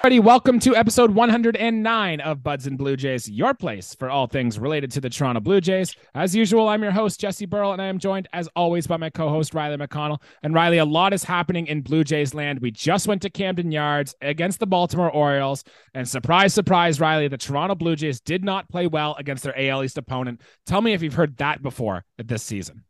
[0.00, 4.58] Everybody, welcome to episode 109 of Buds and Blue Jays, your place for all things
[4.58, 5.94] related to the Toronto Blue Jays.
[6.14, 9.10] As usual, I'm your host, Jesse Burrell, and I am joined, as always, by my
[9.10, 10.22] co host, Riley McConnell.
[10.42, 12.60] And Riley, a lot is happening in Blue Jays land.
[12.60, 15.64] We just went to Camden Yards against the Baltimore Orioles.
[15.92, 19.84] And surprise, surprise, Riley, the Toronto Blue Jays did not play well against their AL
[19.84, 20.40] East opponent.
[20.64, 22.84] Tell me if you've heard that before this season.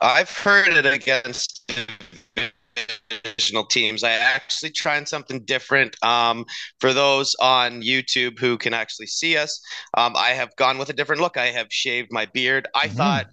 [0.00, 1.72] I've heard it against
[3.22, 4.04] divisional teams.
[4.04, 5.96] I actually trying something different.
[6.04, 6.44] Um,
[6.80, 9.60] for those on YouTube who can actually see us,
[9.96, 11.36] um, I have gone with a different look.
[11.36, 12.68] I have shaved my beard.
[12.74, 12.96] I mm-hmm.
[12.96, 13.26] thought,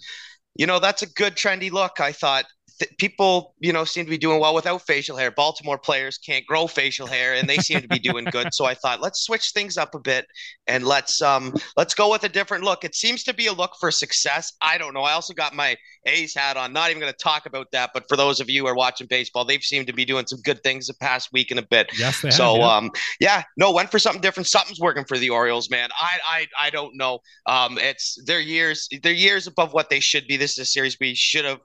[0.55, 1.99] you know, that's a good trendy look.
[1.99, 2.45] I thought
[2.79, 5.31] th- people, you know, seem to be doing well without facial hair.
[5.31, 8.53] Baltimore players can't grow facial hair, and they seem to be doing good.
[8.53, 10.25] So I thought, let's switch things up a bit
[10.67, 12.83] and let's um let's go with a different look.
[12.83, 14.53] It seems to be a look for success.
[14.61, 15.01] I don't know.
[15.01, 15.75] I also got my
[16.05, 16.73] A's hat on.
[16.73, 19.07] Not even going to talk about that, but for those of you who are watching
[19.07, 21.89] baseball, they've seemed to be doing some good things the past week and a bit.
[21.97, 22.75] Yes, they so have, yeah.
[22.75, 24.47] um yeah, no, went for something different.
[24.47, 25.89] Something's working for the Orioles, man.
[25.99, 27.19] I I I don't know.
[27.45, 30.37] Um, it's their years they're years above what they should be.
[30.37, 31.59] This is a series we should have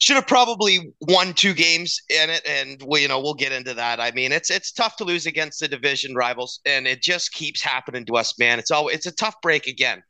[0.00, 3.74] should have probably won two games in it, and we, you know, we'll get into
[3.74, 4.00] that.
[4.00, 7.62] I mean, it's it's tough to lose against the division rivals, and it just keeps
[7.62, 8.58] happening to us, man.
[8.58, 10.02] It's all it's a tough break again.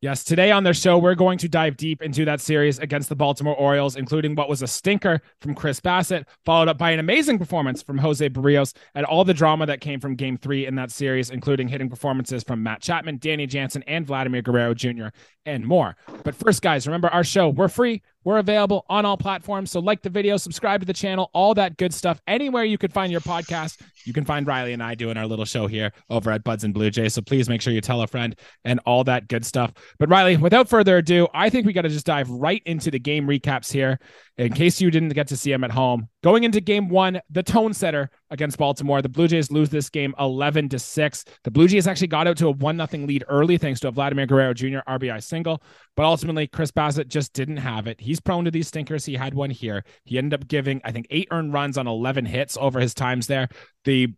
[0.00, 3.16] Yes, today on their show, we're going to dive deep into that series against the
[3.16, 7.36] Baltimore Orioles, including what was a stinker from Chris Bassitt, followed up by an amazing
[7.36, 10.92] performance from Jose Berrios, and all the drama that came from game three in that
[10.92, 15.08] series, including hitting performances from Matt Chapman, Danny Jansen, and Vladimir Guerrero Jr.,
[15.44, 15.96] and more.
[16.22, 18.00] But first, guys, remember our show, we're free.
[18.24, 19.70] We're available on all platforms.
[19.70, 22.20] So like the video, subscribe to the channel, all that good stuff.
[22.26, 25.44] Anywhere you could find your podcast, you can find Riley and I doing our little
[25.44, 27.14] show here over at Buds and Blue Jays.
[27.14, 29.72] So please make sure you tell a friend and all that good stuff.
[29.98, 32.98] But Riley, without further ado, I think we got to just dive right into the
[32.98, 33.98] game recaps here
[34.38, 36.08] in case you didn't get to see him at home.
[36.22, 39.02] Going into game one, the tone setter against Baltimore.
[39.02, 41.24] The Blue Jays lose this game 11 to 6.
[41.42, 43.90] The Blue Jays actually got out to a 1 0 lead early thanks to a
[43.90, 44.78] Vladimir Guerrero Jr.
[44.88, 45.60] RBI single.
[45.96, 48.00] But ultimately, Chris Bassitt just didn't have it.
[48.00, 49.04] He's prone to these stinkers.
[49.04, 49.84] He had one here.
[50.04, 53.26] He ended up giving, I think, eight earned runs on 11 hits over his times
[53.26, 53.48] there.
[53.84, 54.14] The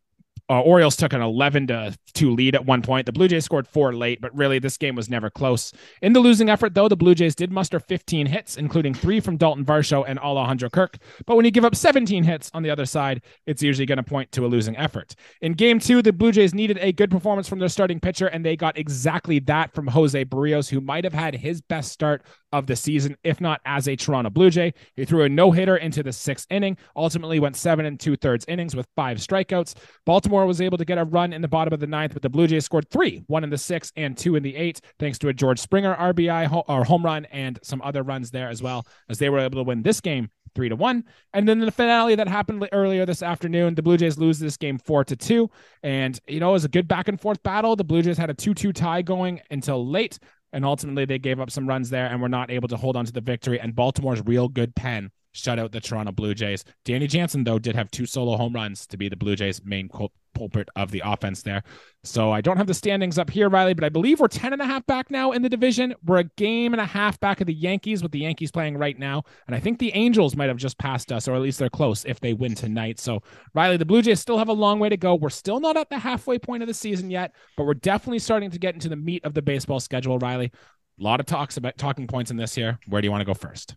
[0.51, 3.07] uh, Orioles took an 11 to 2 lead at one point.
[3.07, 5.73] The Blue Jays scored four late, but really this game was never close.
[6.03, 9.37] In the losing effort, though, the Blue Jays did muster 15 hits, including three from
[9.37, 10.99] Dalton Varsho and Alejandro Kirk.
[11.25, 14.03] But when you give up 17 hits on the other side, it's usually going to
[14.03, 15.15] point to a losing effort.
[15.41, 18.45] In game two, the Blue Jays needed a good performance from their starting pitcher, and
[18.45, 22.67] they got exactly that from Jose Berrios, who might have had his best start of
[22.67, 24.73] the season, if not as a Toronto Blue Jay.
[24.97, 28.45] He threw a no hitter into the sixth inning, ultimately went seven and two thirds
[28.49, 29.75] innings with five strikeouts.
[30.07, 32.29] Baltimore was able to get a run in the bottom of the ninth, but the
[32.29, 35.29] Blue Jays scored three, one in the sixth and two in the eighth, thanks to
[35.29, 38.87] a George Springer RBI ho- or home run and some other runs there as well,
[39.09, 41.05] as they were able to win this game three to one.
[41.33, 44.79] And then the finale that happened earlier this afternoon, the Blue Jays lose this game
[44.79, 45.51] four to two.
[45.83, 47.77] And, you know, it was a good back and forth battle.
[47.77, 50.19] The Blue Jays had a 2 2 tie going until late.
[50.53, 53.05] And ultimately, they gave up some runs there and were not able to hold on
[53.05, 53.61] to the victory.
[53.61, 56.65] And Baltimore's real good pen shut out the Toronto Blue Jays.
[56.85, 59.89] Danny Jansen, though, did have two solo home runs to be the Blue Jays' main
[60.35, 61.63] pulpit of the offense there.
[62.03, 64.63] So I don't have the standings up here, Riley, but I believe we're 10 and
[64.63, 65.95] a half back now in the division.
[66.05, 68.99] We're a game and a half back of the Yankees with the Yankees playing right
[68.99, 69.25] now.
[69.47, 72.05] And I think the Angels might have just passed us, or at least they're close
[72.05, 72.99] if they win tonight.
[72.99, 73.23] So,
[73.55, 75.15] Riley, the Blue Jays still have a long way to go.
[75.15, 78.51] We're still not at the halfway point of the season yet, but we're definitely starting
[78.51, 80.53] to get into the meat of the baseball schedule, Riley.
[80.99, 82.79] A lot of talks about talking points in this here.
[82.87, 83.75] Where do you want to go first?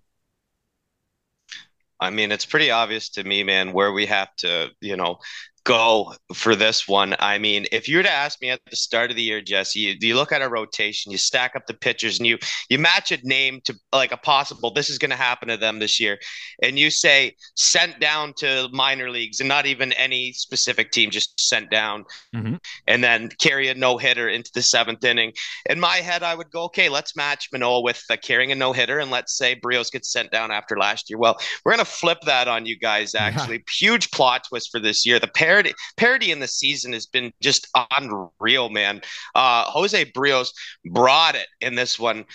[2.00, 5.20] I mean, it's pretty obvious to me, man, where we have to, you know,
[5.66, 7.16] go for this one.
[7.20, 9.80] I mean, if you were to ask me at the start of the year, Jesse,
[9.80, 12.38] you, you look at a rotation, you stack up the pitchers, and you
[12.70, 15.80] you match a name to like a possible this is going to happen to them
[15.80, 16.20] this year,
[16.62, 21.40] and you say sent down to minor leagues and not even any specific team, just
[21.40, 22.56] sent down, mm-hmm.
[22.88, 25.32] and then carry a no hitter into the seventh inning.
[25.70, 28.74] In my head, I would go, okay, let's match Manoah with uh, carrying a no
[28.74, 31.18] hitter, and let's say Berrios gets sent down after last year.
[31.18, 33.16] Well, we're going to flip that on you guys.
[33.16, 33.74] Actually, yeah.
[33.80, 35.20] huge plot twist for this year.
[35.20, 39.02] The pair parity parity in the season has been just unreal, man.
[39.36, 40.50] Uh, Jose Berrios
[40.86, 42.26] brought it in this one.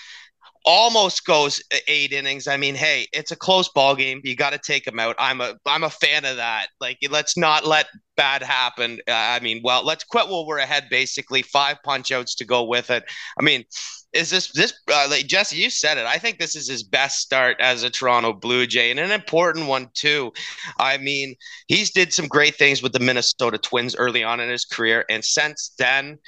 [0.65, 2.47] Almost goes eight innings.
[2.47, 4.20] I mean, hey, it's a close ball game.
[4.23, 5.17] You got to take him out.
[5.19, 6.69] I'm a I'm a fan of that.
[6.81, 7.87] Like, let's not let
[8.17, 8.99] bad happen.
[9.09, 10.88] Uh, I mean, well, let's quit while we're ahead.
[10.91, 13.05] Basically, five punch outs to go with it.
[13.38, 13.64] I mean,
[14.12, 15.56] is this this uh, like Jesse?
[15.56, 16.06] You said it.
[16.06, 19.66] I think this is his best start as a Toronto Blue Jay, and an important
[19.66, 20.32] one too.
[20.78, 21.34] I mean,
[21.66, 25.25] he's did some great things with the Minnesota Twins early on in his career, and
[25.25, 26.19] since then.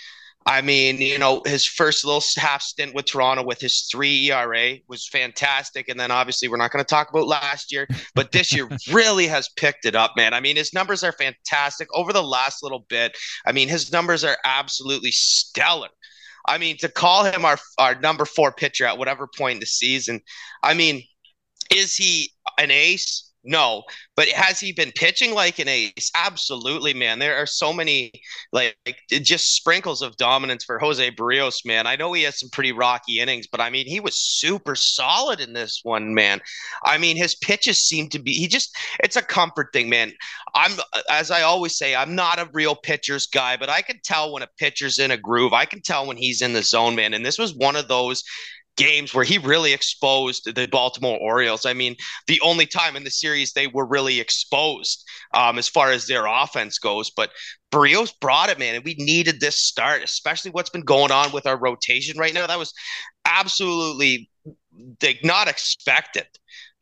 [0.47, 4.77] I mean, you know, his first little half stint with Toronto with his three ERA
[4.89, 5.91] was fantastic.
[5.91, 9.27] And then obviously, we're not going to talk about last year, but this year really
[9.27, 10.33] has picked it up, man.
[10.33, 13.19] I mean, his numbers are fantastic over the last little bit.
[13.45, 15.89] I mean, his numbers are absolutely stellar.
[16.51, 19.67] I mean, to call him our our number four pitcher at whatever point in the
[19.67, 20.21] season,
[20.65, 21.05] I mean,
[21.73, 23.30] is he an ace?
[23.43, 23.85] No,
[24.17, 26.11] but has he been pitching like an ace?
[26.15, 27.19] Absolutely, man.
[27.19, 28.13] There are so many
[28.53, 28.77] like
[29.11, 31.87] just sprinkles of dominance for Jose Berrios, man.
[31.87, 35.41] I know he has some pretty rocky innings, but I mean, he was super solid
[35.41, 36.41] in this one, man.
[36.85, 40.13] I mean, his pitches seem to be he just it's a comfort thing, man.
[40.55, 40.73] I'm
[41.11, 44.43] as I always say, I'm not a real pitcher's guy, but I can tell when
[44.43, 45.55] a pitcher's in a groove.
[45.55, 47.15] I can tell when he's in the zone, man.
[47.15, 48.23] And this was one of those
[48.77, 51.67] games where he really exposed the Baltimore Orioles.
[51.67, 51.97] I mean,
[52.27, 56.27] the only time in the series they were really exposed um, as far as their
[56.27, 57.11] offense goes.
[57.11, 57.31] But
[57.73, 61.47] Berrios brought it, man, and we needed this start, especially what's been going on with
[61.47, 62.47] our rotation right now.
[62.47, 62.73] That was
[63.25, 64.31] absolutely
[65.03, 66.27] like, not expected.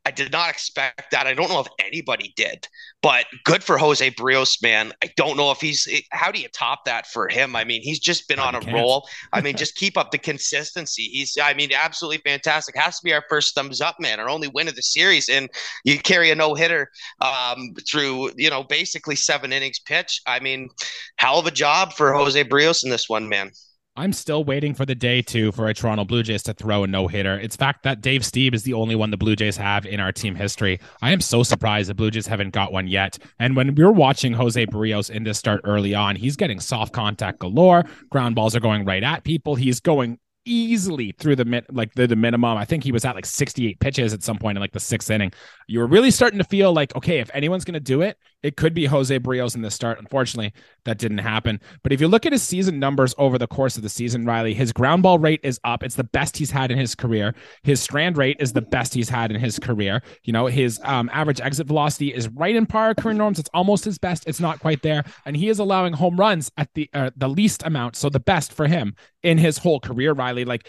[0.04, 1.26] I did not expect that.
[1.26, 2.66] I don't know if anybody did,
[3.02, 4.92] but good for Jose Berrios, man.
[5.04, 7.54] I don't know if he's how do you top that for him?
[7.54, 8.74] I mean, he's just been on a can't.
[8.74, 9.06] roll.
[9.32, 11.02] I mean, just keep up the consistency.
[11.02, 12.76] He's, I mean, absolutely fantastic.
[12.76, 14.18] Has to be our first thumbs up, man.
[14.18, 15.50] Our only win of the series, and
[15.84, 16.90] you carry a no hitter
[17.20, 20.22] um, through, you know, basically seven innings pitch.
[20.26, 20.70] I mean,
[21.16, 23.50] hell of a job for Jose Berrios in this one, man.
[23.98, 26.86] I'm still waiting for the day two for a Toronto Blue Jays to throw a
[26.86, 27.36] no hitter.
[27.36, 30.12] It's fact that Dave Stieb is the only one the Blue Jays have in our
[30.12, 30.78] team history.
[31.02, 33.18] I am so surprised the Blue Jays haven't got one yet.
[33.40, 36.92] And when we are watching Jose Berrios in this start early on, he's getting soft
[36.92, 37.86] contact galore.
[38.08, 39.56] Ground balls are going right at people.
[39.56, 42.56] He's going easily through the like the, the minimum.
[42.56, 45.10] I think he was at like 68 pitches at some point in like the sixth
[45.10, 45.32] inning.
[45.66, 48.56] You were really starting to feel like, okay, if anyone's going to do it, it
[48.56, 49.98] could be Jose Berrios in the start.
[49.98, 50.52] Unfortunately,
[50.84, 51.60] that didn't happen.
[51.82, 54.54] But if you look at his season numbers over the course of the season, Riley,
[54.54, 55.82] his ground ball rate is up.
[55.82, 57.34] It's the best he's had in his career.
[57.64, 60.02] His strand rate is the best he's had in his career.
[60.22, 63.38] You know, his um, average exit velocity is right in par career norms.
[63.38, 64.24] It's almost his best.
[64.26, 67.62] It's not quite there, and he is allowing home runs at the uh, the least
[67.64, 70.12] amount, so the best for him in his whole career.
[70.12, 70.68] Riley, like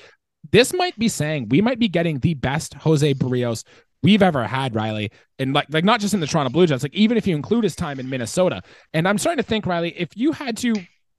[0.52, 3.64] this might be saying we might be getting the best Jose Berrios
[4.04, 5.12] we've ever had, Riley.
[5.38, 7.64] And like like not just in the Toronto Blue Jays, like even if you include
[7.64, 8.62] his time in Minnesota.
[8.94, 10.76] And I'm starting to think, Riley, if you had to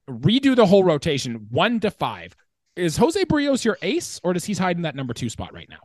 [0.09, 2.35] redo the whole rotation one to five,
[2.77, 5.81] is Jose Berrios your ace or does he's hiding that number two spot right now?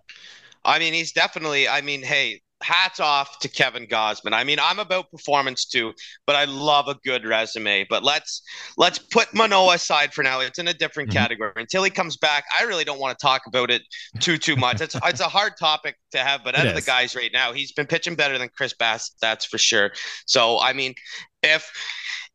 [0.64, 4.34] I mean, he's definitely, I mean, hey, hats off to Kevin Gausman.
[4.34, 5.94] I mean, I'm about performance too,
[6.26, 7.86] but I love a good resume.
[7.90, 8.42] But let's
[8.78, 10.40] let's put Manoah aside for now.
[10.40, 11.20] It's in a different mm-hmm.
[11.20, 11.52] category.
[11.56, 13.84] Until he comes back, I really don't want to talk about it
[14.20, 14.82] too too much.
[14.82, 17.72] It's it's a hard topic to have, but out of the guys right now, he's
[17.72, 19.92] been pitching better than Chris Bass, that's for sure.
[20.26, 20.96] So I mean,
[21.46, 21.72] if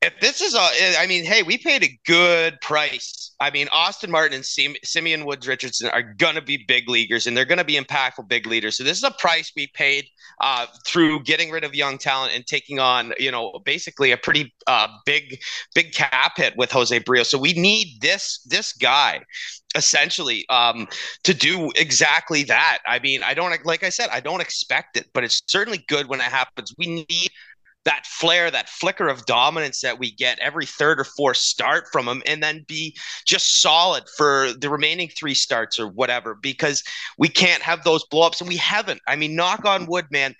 [0.02, 3.32] if this is a, I mean, hey, we paid a good price.
[3.38, 7.26] I mean, Austin Martin and Sim- Simeon Woods Richardson are going to be big leaguers
[7.26, 8.78] and they're going to be impactful big leaders.
[8.78, 10.06] So this is a price we paid
[10.40, 14.52] uh, through getting rid of young talent and taking on, you know, basically a pretty
[14.66, 15.38] uh, big,
[15.74, 17.22] big cap hit with Jose Brio.
[17.22, 19.20] So we need this this guy
[19.74, 20.88] essentially um,
[21.24, 22.78] to do exactly that.
[22.86, 26.08] I mean, I don't like I said, I don't expect it, but it's certainly good
[26.08, 26.74] when it happens.
[26.76, 27.30] We need
[27.85, 32.06] that flare, that flicker of dominance that we get every third or fourth start from
[32.06, 32.97] him, and then be
[33.27, 36.82] just solid for the remaining three starts or whatever, because
[37.19, 39.00] we can't have those blowups, and we haven't.
[39.06, 40.35] I mean, knock on wood, man,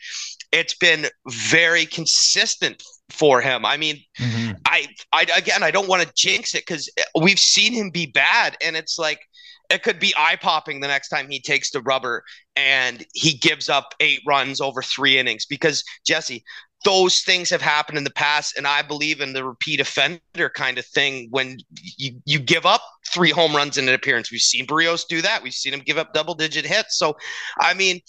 [0.53, 3.65] it's been very consistent for him.
[3.65, 4.53] I mean, mm-hmm.
[4.67, 8.57] I, I again, I don't want to jinx it because we've seen him be bad,
[8.63, 9.21] and it's like
[9.71, 12.25] it could be eye popping the next time he takes the rubber
[12.57, 16.45] and he gives up eight runs over three innings because Jesse,
[16.85, 20.79] those things have happened in the past and i believe in the repeat offender kind
[20.79, 21.59] of thing when
[21.97, 22.83] you, you give up
[23.13, 24.31] three home runs in an appearance.
[24.31, 25.43] We've seen Berrios do that.
[25.43, 26.97] We've seen him give up double digit hits.
[26.97, 27.17] So
[27.61, 28.01] i mean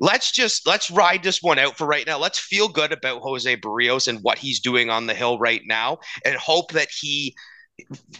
[0.00, 2.18] let's just let's ride this one out for right now.
[2.18, 5.98] Let's feel good about jose Berrios and what he's doing on the hill right now
[6.24, 7.34] and hope that he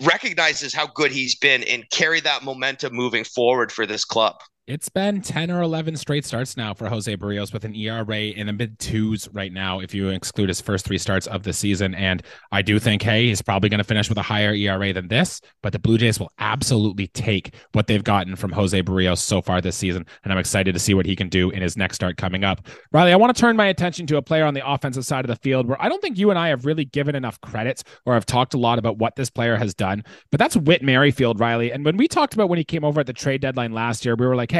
[0.02, 4.36] recognizes how good he's been and carry that momentum moving forward for this club
[4.70, 8.46] it's been 10 or 11 straight starts now for Jose Berrios with an ERA in
[8.46, 11.92] the mid twos right now, if you exclude his first three starts of the season.
[11.96, 12.22] And
[12.52, 15.40] I do think, hey, he's probably going to finish with a higher ERA than this,
[15.60, 19.60] but the Blue Jays will absolutely take what they've gotten from Jose Berrios so far
[19.60, 20.06] this season.
[20.22, 22.64] And I'm excited to see what he can do in his next start coming up.
[22.92, 25.30] Riley, I want to turn my attention to a player on the offensive side of
[25.30, 28.14] the field where I don't think you and I have really given enough credits or
[28.14, 31.72] have talked a lot about what this player has done, but that's Whit Merrifield, Riley.
[31.72, 34.14] And when we talked about when he came over at the trade deadline last year,
[34.14, 34.59] we were like, hey,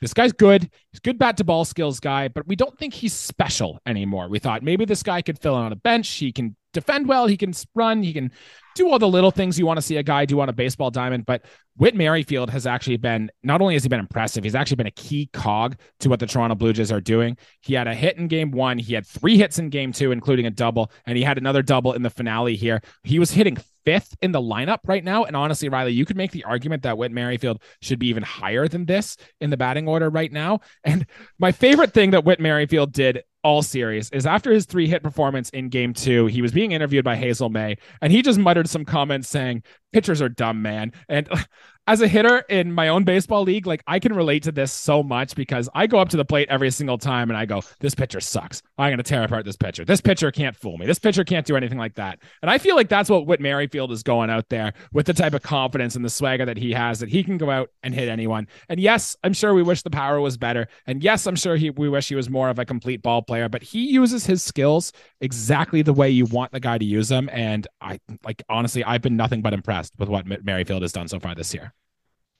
[0.00, 0.70] this guy's good.
[0.92, 4.28] He's good bat to ball skills guy, but we don't think he's special anymore.
[4.28, 6.08] We thought maybe this guy could fill in on a bench.
[6.10, 8.30] He can defend well, he can run, he can
[8.74, 10.90] do all the little things you want to see a guy do on a baseball
[10.90, 11.26] diamond.
[11.26, 11.44] But
[11.76, 14.92] Whit Merrifield has actually been not only has he been impressive, he's actually been a
[14.92, 17.36] key cog to what the Toronto Blue Jays are doing.
[17.60, 20.46] He had a hit in game one, he had three hits in game two, including
[20.46, 22.80] a double, and he had another double in the finale here.
[23.02, 25.24] He was hitting fifth in the lineup right now.
[25.24, 28.68] And honestly, Riley, you could make the argument that Whit Merrifield should be even higher
[28.68, 30.60] than this in the batting order right now.
[30.84, 31.06] And
[31.38, 35.50] my favorite thing that Whit Merrifield did all series is after his three hit performance
[35.50, 38.84] in game two, he was being interviewed by Hazel May, and he just muttered some
[38.84, 40.92] comments saying, Pitchers are dumb, man.
[41.08, 41.28] And
[41.90, 45.02] as a hitter in my own baseball league, like I can relate to this so
[45.02, 47.96] much because I go up to the plate every single time and I go, this
[47.96, 48.62] pitcher sucks.
[48.78, 49.84] I'm going to tear apart this pitcher.
[49.84, 50.86] This pitcher can't fool me.
[50.86, 52.20] This pitcher can't do anything like that.
[52.42, 55.34] And I feel like that's what Whit Merrifield is going out there with the type
[55.34, 58.08] of confidence and the swagger that he has that he can go out and hit
[58.08, 58.46] anyone.
[58.68, 60.68] And yes, I'm sure we wish the power was better.
[60.86, 63.48] And yes, I'm sure he, we wish he was more of a complete ball player,
[63.48, 67.28] but he uses his skills exactly the way you want the guy to use them.
[67.32, 71.20] And I like, honestly, I've been nothing but impressed with what Merrifield has done so
[71.20, 71.72] far this year.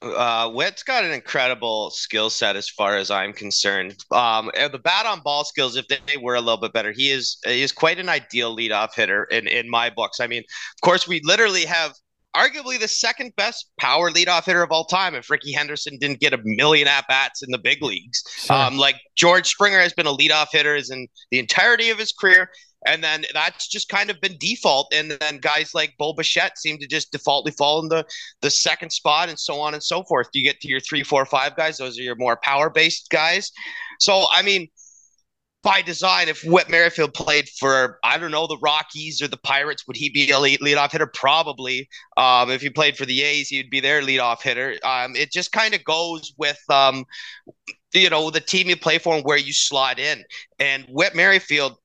[0.02, 4.02] Uh, Whit's got an incredible skill set as far as I'm concerned.
[4.10, 7.10] Um, the bat on ball skills, if they, they were a little bit better, he
[7.10, 10.18] is he is quite an ideal leadoff hitter in in my books.
[10.18, 11.92] I mean, of course, we literally have
[12.34, 15.14] arguably the second best power leadoff hitter of all time.
[15.14, 18.56] If Rickey Henderson didn't get a million at bats in the big leagues, sure.
[18.56, 22.50] um, like George Springer has been a leadoff hitter in the entirety of his career.
[22.86, 24.92] And then that's just kind of been default.
[24.92, 28.04] And then guys like Bo Bichette seem to just defaultly fall in the,
[28.40, 30.28] the second spot and so on and so forth.
[30.32, 33.52] You get to your three, four, five guys, those are your more power based guys.
[33.98, 34.68] So, I mean,
[35.62, 39.86] by design, if Whit Merrifield played for, I don't know, the Rockies or the Pirates,
[39.86, 41.06] would he be a lead, leadoff hitter?
[41.06, 41.86] Probably.
[42.16, 44.76] Um, if he played for the A's, he'd be their leadoff hitter.
[44.82, 47.04] Um, it just kind of goes with, um,
[47.92, 50.24] you know, the team you play for and where you slot in.
[50.58, 51.76] And Whit Merrifield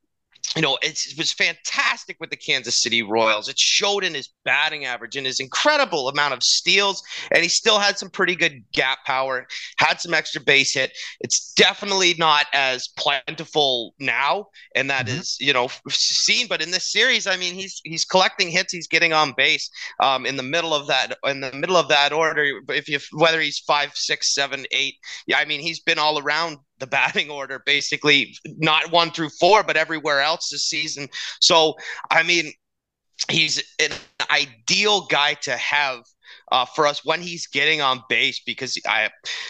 [0.55, 3.49] you know, it was fantastic with the Kansas City Royals.
[3.49, 7.79] It showed in his batting average and his incredible amount of steals, and he still
[7.79, 9.47] had some pretty good gap power,
[9.77, 10.91] had some extra base hit.
[11.19, 15.19] It's definitely not as plentiful now, and that mm-hmm.
[15.19, 16.47] is, you know, seen.
[16.47, 20.25] But in this series, I mean, he's he's collecting hits, he's getting on base um,
[20.25, 22.45] in the middle of that in the middle of that order.
[22.69, 24.95] If you whether he's five, six, seven, eight,
[25.27, 29.63] yeah, I mean, he's been all around the batting order basically not one through four
[29.63, 31.08] but everywhere else this season
[31.39, 31.75] so
[32.12, 32.51] i mean
[33.29, 33.91] he's an
[34.29, 36.00] ideal guy to have
[36.51, 39.10] uh, for us when he's getting on base because I,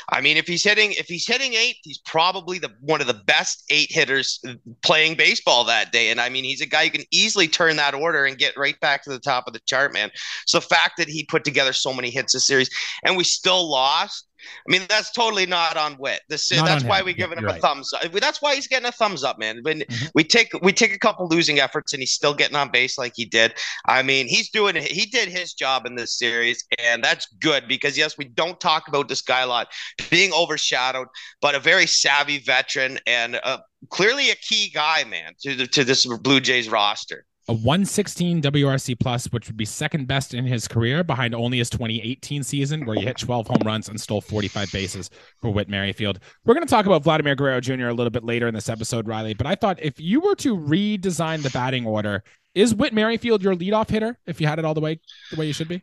[0.09, 3.13] I mean, if he's hitting if he's hitting eight, he's probably the one of the
[3.13, 4.41] best eight hitters
[4.83, 6.09] playing baseball that day.
[6.09, 8.79] And I mean, he's a guy who can easily turn that order and get right
[8.79, 10.09] back to the top of the chart, man.
[10.45, 12.69] So the fact that he put together so many hits this series
[13.03, 14.27] and we still lost
[14.67, 16.21] I mean, that's totally not on Whit.
[16.29, 17.57] This not that's why we are giving him right.
[17.57, 18.11] a thumbs up.
[18.11, 19.59] That's why he's getting a thumbs up, man.
[19.63, 20.05] When mm-hmm.
[20.13, 23.13] we take we take a couple losing efforts and he's still getting on base like
[23.15, 23.53] he did.
[23.85, 27.97] I mean, he's doing he did his job in this series, and that's good because
[27.97, 29.67] yes, we don't talk about this guy a lot
[30.09, 31.07] being overshadowed,
[31.41, 33.57] but a very savvy veteran and uh,
[33.89, 38.99] clearly a key guy, man, to the, to this Blue Jays roster a 116 WRC
[38.99, 42.95] plus, which would be second best in his career, behind only his 2018 season, where
[42.95, 45.09] he hit 12 home runs and stole 45 bases
[45.39, 46.19] for Whit Merrifield.
[46.43, 47.87] We're going to talk about Vladimir Guerrero Jr.
[47.87, 49.35] a little bit later in this episode, Riley.
[49.35, 52.23] But I thought if you were to redesign the batting order,
[52.55, 54.99] is Whit Merrifield your leadoff hitter if you had it all the way
[55.29, 55.81] the way you should be?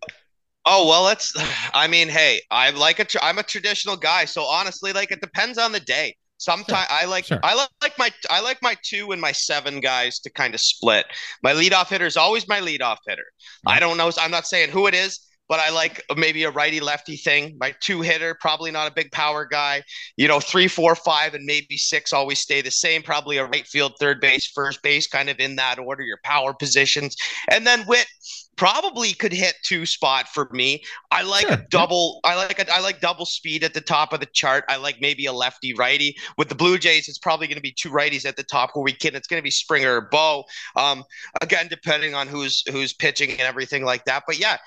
[0.64, 1.32] Oh well, that's.
[1.74, 3.24] I mean, hey, I'm like a.
[3.24, 6.16] I'm a traditional guy, so honestly, like it depends on the day.
[6.42, 6.98] Sometimes sure.
[6.98, 7.38] I like sure.
[7.44, 11.06] I like my I like my two and my seven guys to kind of split.
[11.44, 13.26] My leadoff hitter is always my leadoff hitter.
[13.64, 14.10] I don't know.
[14.18, 17.56] I'm not saying who it is, but I like maybe a righty lefty thing.
[17.60, 19.84] My two hitter, probably not a big power guy.
[20.16, 23.02] You know, three, four, five, and maybe six always stay the same.
[23.02, 26.02] Probably a right field, third base, first base, kind of in that order.
[26.02, 27.14] Your power positions,
[27.52, 28.06] and then Whit
[28.56, 30.82] probably could hit two spot for me.
[31.10, 31.54] I like sure.
[31.54, 32.20] a double.
[32.24, 34.64] I like a, I like double speed at the top of the chart.
[34.68, 36.16] I like maybe a lefty righty.
[36.38, 38.82] With the Blue Jays, it's probably going to be two righties at the top where
[38.82, 39.14] we can.
[39.14, 40.44] It's going to be Springer or Bo.
[40.76, 41.04] Um,
[41.40, 44.24] again, depending on who's who's pitching and everything like that.
[44.26, 44.58] But yeah,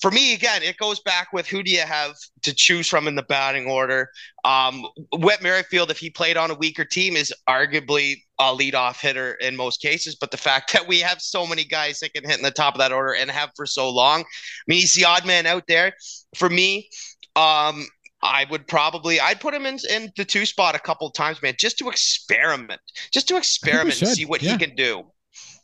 [0.00, 3.14] for me, again, it goes back with who do you have to choose from in
[3.14, 4.10] the batting order.
[4.44, 9.32] Um, Whit Merrifield, if he played on a weaker team, is arguably a leadoff hitter
[9.34, 10.14] in most cases.
[10.14, 12.74] But the fact that we have so many guys that can hit in the top
[12.74, 14.24] of that order and have for so long, I
[14.66, 15.94] mean, he's the odd man out there.
[16.34, 16.90] For me,
[17.34, 17.86] um,
[18.22, 21.54] I would probably I'd put him in in the two spot a couple times, man,
[21.58, 22.80] just to experiment,
[23.12, 24.52] just to experiment and see what yeah.
[24.52, 25.04] he can do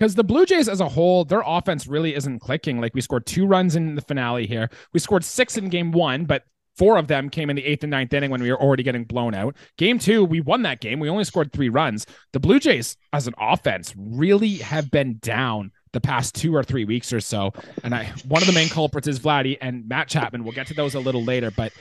[0.02, 2.80] because the Blue Jays as a whole, their offense really isn't clicking.
[2.80, 4.68] Like we scored two runs in the finale here.
[4.92, 6.42] We scored six in game one, but
[6.76, 9.04] four of them came in the eighth and ninth inning when we were already getting
[9.04, 9.54] blown out.
[9.78, 10.98] Game two, we won that game.
[10.98, 12.04] We only scored three runs.
[12.32, 16.84] The Blue Jays as an offense really have been down the past two or three
[16.84, 17.52] weeks or so.
[17.84, 20.42] And I one of the main culprits is Vladdy and Matt Chapman.
[20.42, 21.72] We'll get to those a little later, but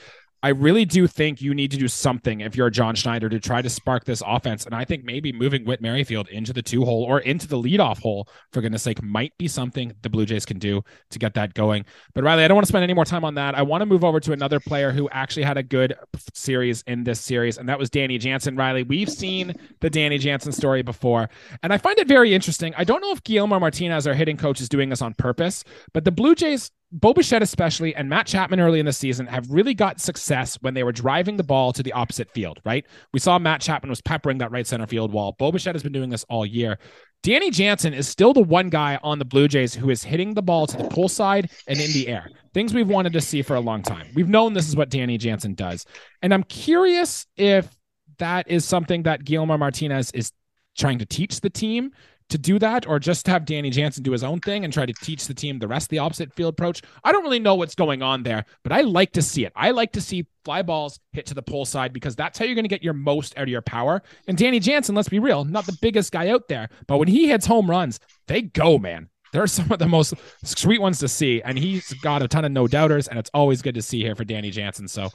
[0.44, 3.62] I really do think you need to do something if you're John Schneider to try
[3.62, 4.66] to spark this offense.
[4.66, 8.00] And I think maybe moving Whit Merrifield into the two hole or into the leadoff
[8.00, 11.54] hole, for goodness sake, might be something the Blue Jays can do to get that
[11.54, 11.86] going.
[12.16, 13.54] But Riley, I don't want to spend any more time on that.
[13.54, 15.94] I want to move over to another player who actually had a good
[16.34, 18.56] series in this series, and that was Danny Jansen.
[18.56, 21.30] Riley, we've seen the Danny Jansen story before,
[21.62, 22.74] and I find it very interesting.
[22.78, 26.04] I don't know if Guillermo Martinez, our hitting coach, is doing this on purpose, but
[26.04, 29.74] the Blue Jays Bo Bichette especially and Matt Chapman early in the season have really
[29.74, 32.86] got success when they were driving the ball to the opposite field, right?
[33.14, 35.36] We saw Matt Chapman was peppering that right center field wall.
[35.40, 36.80] Bo Bichette has been doing this all year.
[37.24, 40.42] Danny Jansen is still the one guy on the Blue Jays who is hitting the
[40.42, 42.30] ball to the pull side and in the air.
[42.54, 44.08] Things we've wanted to see for a long time.
[44.16, 45.86] We've known this is what Danny Jansen does.
[46.22, 47.70] And I'm curious if
[48.18, 50.32] that is something that Guillermo Martinez is
[50.78, 51.92] trying to teach the team
[52.32, 54.94] to do that or just have Danny Jansen do his own thing and try to
[54.94, 56.82] teach the team the rest of the opposite field approach.
[57.04, 59.54] I don't really know what's going on there, but I like to see it.
[59.56, 62.56] I like to see fly balls hit to the pull side because that's how you're
[62.56, 64.02] going to get your most out of your power.
[64.28, 67.28] And Danny Jansen, let's be real, not the biggest guy out there, but when he
[67.28, 69.10] hits home runs, they go, man.
[69.34, 71.42] They're some of the most sweet ones to see.
[71.42, 74.16] And he's got a ton of no doubters, and it's always good to see here
[74.16, 74.90] for Danny Jansen.
[74.90, 75.10] So,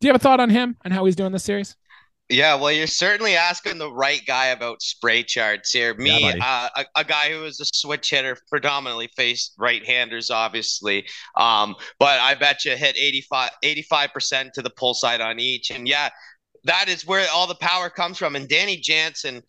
[0.00, 1.76] do you have a thought on him and how he's doing this series?
[2.30, 5.94] Yeah, well, you're certainly asking the right guy about spray charts here.
[5.94, 11.06] Me, yeah, uh, a, a, guy who is a switch hitter, predominantly faced right-handers, obviously.
[11.36, 15.88] Um, but I bet you hit 85 percent to the pull side on each, and
[15.88, 16.10] yeah,
[16.64, 18.36] that is where all the power comes from.
[18.36, 19.42] And Danny Jansen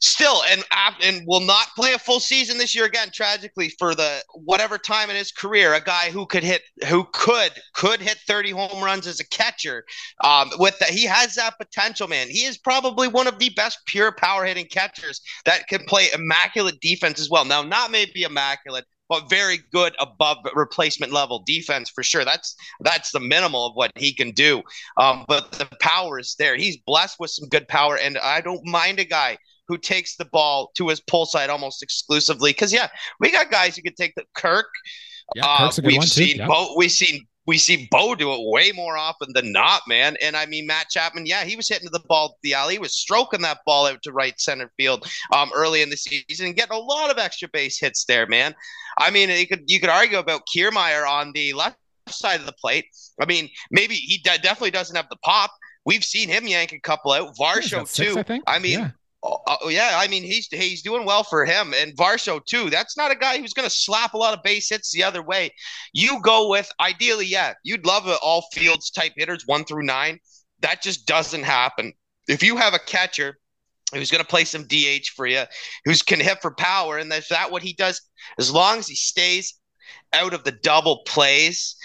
[0.00, 0.64] still and
[1.02, 5.10] and will not play a full season this year again tragically for the whatever time
[5.10, 9.06] in his career a guy who could hit who could could hit 30 home runs
[9.06, 9.84] as a catcher
[10.24, 13.78] um, with that he has that potential man he is probably one of the best
[13.86, 18.84] pure power hitting catchers that can play immaculate defense as well now not maybe immaculate
[19.10, 22.24] but very good above replacement level defense for sure.
[22.24, 24.62] That's that's the minimal of what he can do.
[24.96, 26.56] Um, but the power is there.
[26.56, 29.36] He's blessed with some good power, and I don't mind a guy
[29.70, 32.50] who takes the ball to his pull side almost exclusively.
[32.50, 32.88] Because yeah,
[33.20, 34.66] we got guys who can take the Kirk.
[35.36, 36.48] Yeah, uh, we've seen yeah.
[36.48, 40.16] Bo, we've seen we see Bo do it way more often than not, man.
[40.20, 42.74] And I mean, Matt Chapman, yeah, he was hitting the ball the alley.
[42.74, 46.46] He was stroking that ball out to right center field um, early in the season
[46.46, 48.54] and getting a lot of extra base hits there, man.
[48.98, 51.76] I mean, you could you could argue about Kiermaier on the left
[52.08, 52.86] side of the plate.
[53.20, 55.52] I mean, maybe he de- definitely doesn't have the pop.
[55.84, 57.34] We've seen him yank a couple out.
[57.36, 58.18] Varsho too.
[58.18, 58.44] I, think.
[58.46, 58.90] I mean, yeah.
[59.22, 62.70] Oh, oh, yeah, I mean he's he's doing well for him and Varsho too.
[62.70, 65.22] That's not a guy who's going to slap a lot of base hits the other
[65.22, 65.50] way.
[65.92, 70.20] You go with ideally, yeah, you'd love a all fields type hitters one through nine.
[70.60, 71.92] That just doesn't happen.
[72.28, 73.36] If you have a catcher
[73.92, 75.42] who's going to play some DH for you,
[75.84, 78.00] who's can hit for power, and that's that what he does.
[78.38, 79.54] As long as he stays
[80.14, 81.76] out of the double plays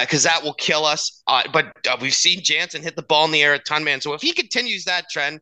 [0.00, 1.22] because uh, that will kill us.
[1.26, 4.00] Uh, but uh, we've seen Jansen hit the ball in the air a ton, man.
[4.00, 5.40] So if he continues that trend,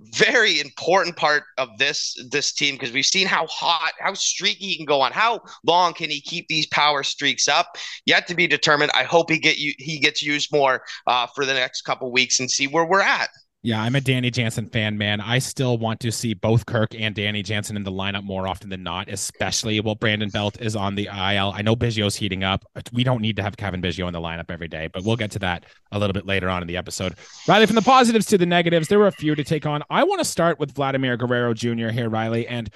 [0.00, 4.76] very important part of this this team because we've seen how hot, how streaky he
[4.76, 5.12] can go on.
[5.12, 7.76] How long can he keep these power streaks up?
[8.06, 8.92] Yet to be determined.
[8.94, 12.38] I hope he get you he gets used more uh, for the next couple weeks
[12.38, 13.30] and see where we're at.
[13.62, 15.20] Yeah, I'm a Danny Jansen fan, man.
[15.20, 18.70] I still want to see both Kirk and Danny Jansen in the lineup more often
[18.70, 21.52] than not, especially while Brandon Belt is on the IL.
[21.52, 22.64] I know Biggio's heating up.
[22.92, 25.32] We don't need to have Cavan Biggio in the lineup every day, but we'll get
[25.32, 27.16] to that a little bit later on in the episode.
[27.48, 29.82] Riley, from the positives to the negatives, there were a few to take on.
[29.90, 31.88] I want to start with Vladimir Guerrero Jr.
[31.88, 32.46] here, Riley.
[32.46, 32.70] And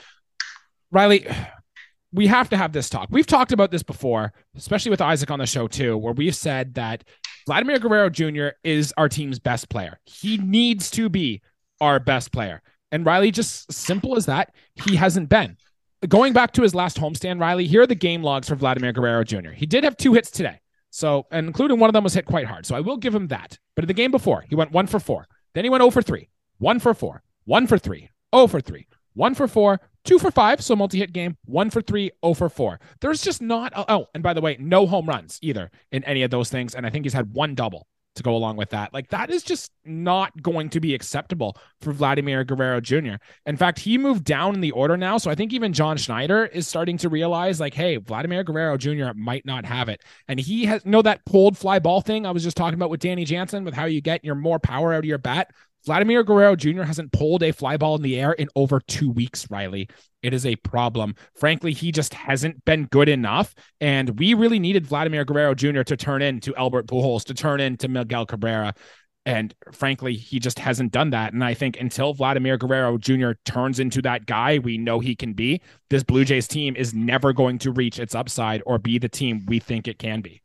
[0.90, 1.28] Riley,
[2.12, 3.06] we have to have this talk.
[3.08, 6.74] We've talked about this before, especially with Isaac on the show too, where we've said
[6.74, 7.04] that
[7.46, 8.48] Vladimir Guerrero Jr.
[8.64, 9.98] is our team's best player.
[10.04, 11.40] He needs to be
[11.80, 12.62] our best player.
[12.90, 15.56] And Riley, just simple as that, he hasn't been.
[16.08, 19.24] Going back to his last homestand, Riley, here are the game logs for Vladimir Guerrero
[19.24, 19.50] Jr.
[19.50, 20.60] He did have two hits today.
[20.90, 22.66] So, and including one of them was hit quite hard.
[22.66, 23.58] So I will give him that.
[23.74, 25.26] But in the game before, he went one for four.
[25.54, 26.28] Then he went 0 for three,
[26.58, 30.62] one for four, one for three, 0 for three, one for four, two for five,
[30.62, 32.80] so multi hit game, one for three, oh for four.
[33.00, 36.30] There's just not, oh, and by the way, no home runs either in any of
[36.30, 36.74] those things.
[36.74, 38.92] And I think he's had one double to go along with that.
[38.92, 43.14] Like that is just not going to be acceptable for Vladimir Guerrero Jr.
[43.46, 45.18] In fact, he moved down in the order now.
[45.18, 49.12] So I think even John Schneider is starting to realize like, hey, Vladimir Guerrero Jr.
[49.14, 50.02] might not have it.
[50.28, 53.00] And he has know that pulled fly ball thing I was just talking about with
[53.00, 55.52] Danny Jansen with how you get your more power out of your bat.
[55.84, 56.82] Vladimir Guerrero Jr.
[56.82, 59.88] hasn't pulled a fly ball in the air in over two weeks, Riley.
[60.22, 61.16] It is a problem.
[61.36, 63.54] Frankly, he just hasn't been good enough.
[63.80, 65.82] And we really needed Vladimir Guerrero Jr.
[65.82, 68.74] to turn into Albert Pujols, to turn into Miguel Cabrera.
[69.24, 71.32] And frankly, he just hasn't done that.
[71.32, 73.32] And I think until Vladimir Guerrero Jr.
[73.44, 77.32] turns into that guy we know he can be, this Blue Jays team is never
[77.32, 80.42] going to reach its upside or be the team we think it can be.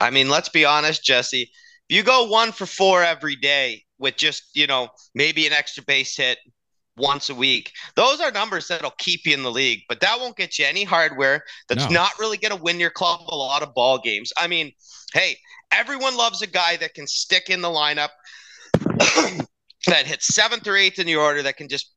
[0.00, 1.50] I mean, let's be honest, Jesse.
[1.88, 5.82] If you go one for four every day with just, you know, maybe an extra
[5.84, 6.38] base hit
[6.96, 10.36] once a week, those are numbers that'll keep you in the league, but that won't
[10.36, 11.42] get you any hardware.
[11.68, 11.94] That's no.
[11.94, 14.32] not really going to win your club a lot of ball games.
[14.36, 14.72] I mean,
[15.12, 15.36] hey,
[15.72, 18.10] everyone loves a guy that can stick in the lineup,
[19.86, 21.93] that hits seventh or eighth in the order, that can just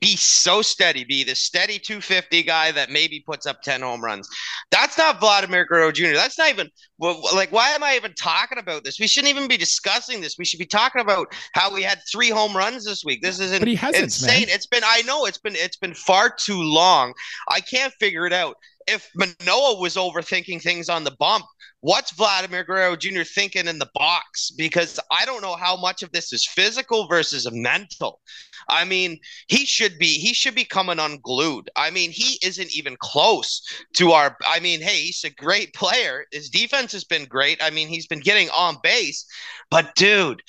[0.00, 4.28] be so steady, be the steady 250 guy that maybe puts up 10 home runs.
[4.70, 6.14] That's not Vladimir Guerrero Jr.
[6.14, 8.98] That's not even like why am I even talking about this?
[8.98, 10.36] We shouldn't even be discussing this.
[10.38, 13.22] We should be talking about how we had three home runs this week.
[13.22, 14.46] This is but he hasn't, insane.
[14.46, 14.48] Man.
[14.50, 17.14] It's been I know it's been it's been far too long.
[17.48, 18.56] I can't figure it out
[18.88, 21.44] if Manoah was overthinking things on the bump,
[21.80, 23.22] what's Vladimir Guerrero Jr.
[23.22, 24.50] thinking in the box?
[24.50, 28.20] Because I don't know how much of this is physical versus mental.
[28.68, 31.70] I mean, he should be he should be coming unglued.
[31.76, 33.62] I mean, he isn't even close
[33.94, 34.36] to our.
[34.46, 36.24] I mean, hey, he's a great player.
[36.32, 37.62] His defense has been great.
[37.62, 39.24] I mean, he's been getting on base,
[39.70, 40.42] but dude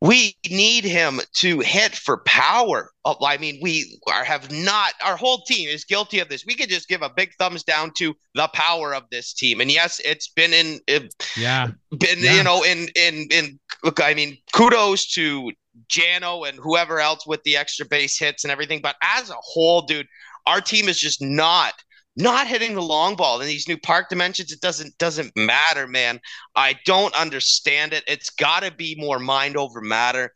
[0.00, 2.90] we need him to hit for power.
[3.04, 6.46] Oh, I mean, we are, have not, our whole team is guilty of this.
[6.46, 9.60] We could just give a big thumbs down to the power of this team.
[9.60, 12.36] And yes, it's been in, it, yeah, been, yeah.
[12.36, 15.52] you know, in, in, in, look, I mean, kudos to
[15.88, 18.80] Jano and whoever else with the extra base hits and everything.
[18.82, 20.06] But as a whole, dude,
[20.46, 21.74] our team is just not
[22.16, 26.20] not hitting the long ball in these new park dimensions it doesn't doesn't matter man.
[26.56, 28.04] I don't understand it.
[28.06, 30.32] It's got to be more mind over matter.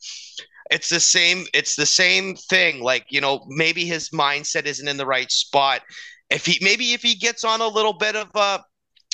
[0.70, 4.96] It's the same it's the same thing like you know maybe his mindset isn't in
[4.96, 5.82] the right spot.
[6.30, 8.64] If he maybe if he gets on a little bit of a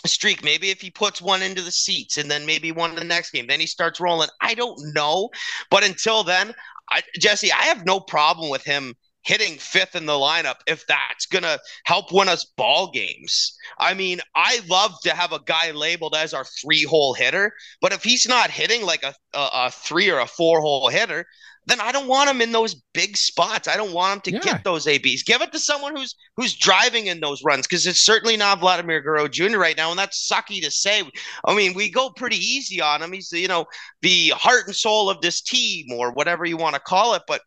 [0.06, 3.04] streak maybe if he puts one into the seats and then maybe one in the
[3.04, 4.28] next game then he starts rolling.
[4.40, 5.28] I don't know
[5.70, 6.54] but until then
[6.90, 11.26] I, jesse i have no problem with him hitting fifth in the lineup if that's
[11.26, 13.56] going to help win us ball games.
[13.78, 17.92] I mean, I love to have a guy labeled as our three hole hitter, but
[17.92, 21.26] if he's not hitting like a, a, a three or a four hole hitter,
[21.66, 23.68] then I don't want him in those big spots.
[23.68, 24.52] I don't want him to yeah.
[24.54, 25.22] get those ABs.
[25.22, 29.00] Give it to someone who's who's driving in those runs because it's certainly not Vladimir
[29.00, 29.58] Guerrero Jr.
[29.58, 31.02] right now, and that's sucky to say.
[31.44, 33.12] I mean, we go pretty easy on him.
[33.12, 33.66] He's you know
[34.00, 37.22] the heart and soul of this team or whatever you want to call it.
[37.26, 37.42] But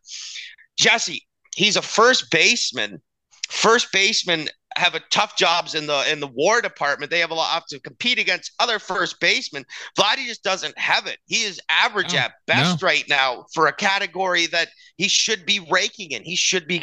[0.76, 3.00] Jesse, he's a first baseman.
[3.48, 7.10] First baseman have a tough jobs in the in the war department.
[7.10, 9.64] They have a lot to compete against other first basemen.
[9.98, 11.18] Vladdy just doesn't have it.
[11.26, 12.86] He is average no, at best no.
[12.86, 16.24] right now for a category that he should be raking in.
[16.24, 16.80] He should be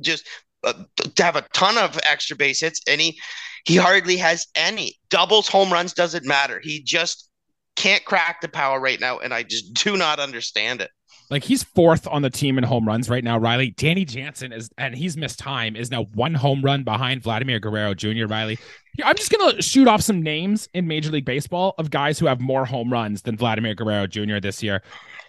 [0.00, 0.26] just
[0.64, 0.72] uh,
[1.14, 3.18] to have a ton of extra base hits, and he
[3.64, 5.92] he hardly has any doubles, home runs.
[5.92, 6.60] Doesn't matter.
[6.62, 7.28] He just
[7.76, 10.90] can't crack the power right now, and I just do not understand it.
[11.30, 13.38] Like he's fourth on the team in home runs right now.
[13.38, 15.74] Riley Danny Jansen is, and he's missed time.
[15.74, 18.26] Is now one home run behind Vladimir Guerrero Jr.
[18.26, 18.58] Riley,
[19.02, 22.40] I'm just gonna shoot off some names in Major League Baseball of guys who have
[22.40, 24.38] more home runs than Vladimir Guerrero Jr.
[24.38, 24.82] this year.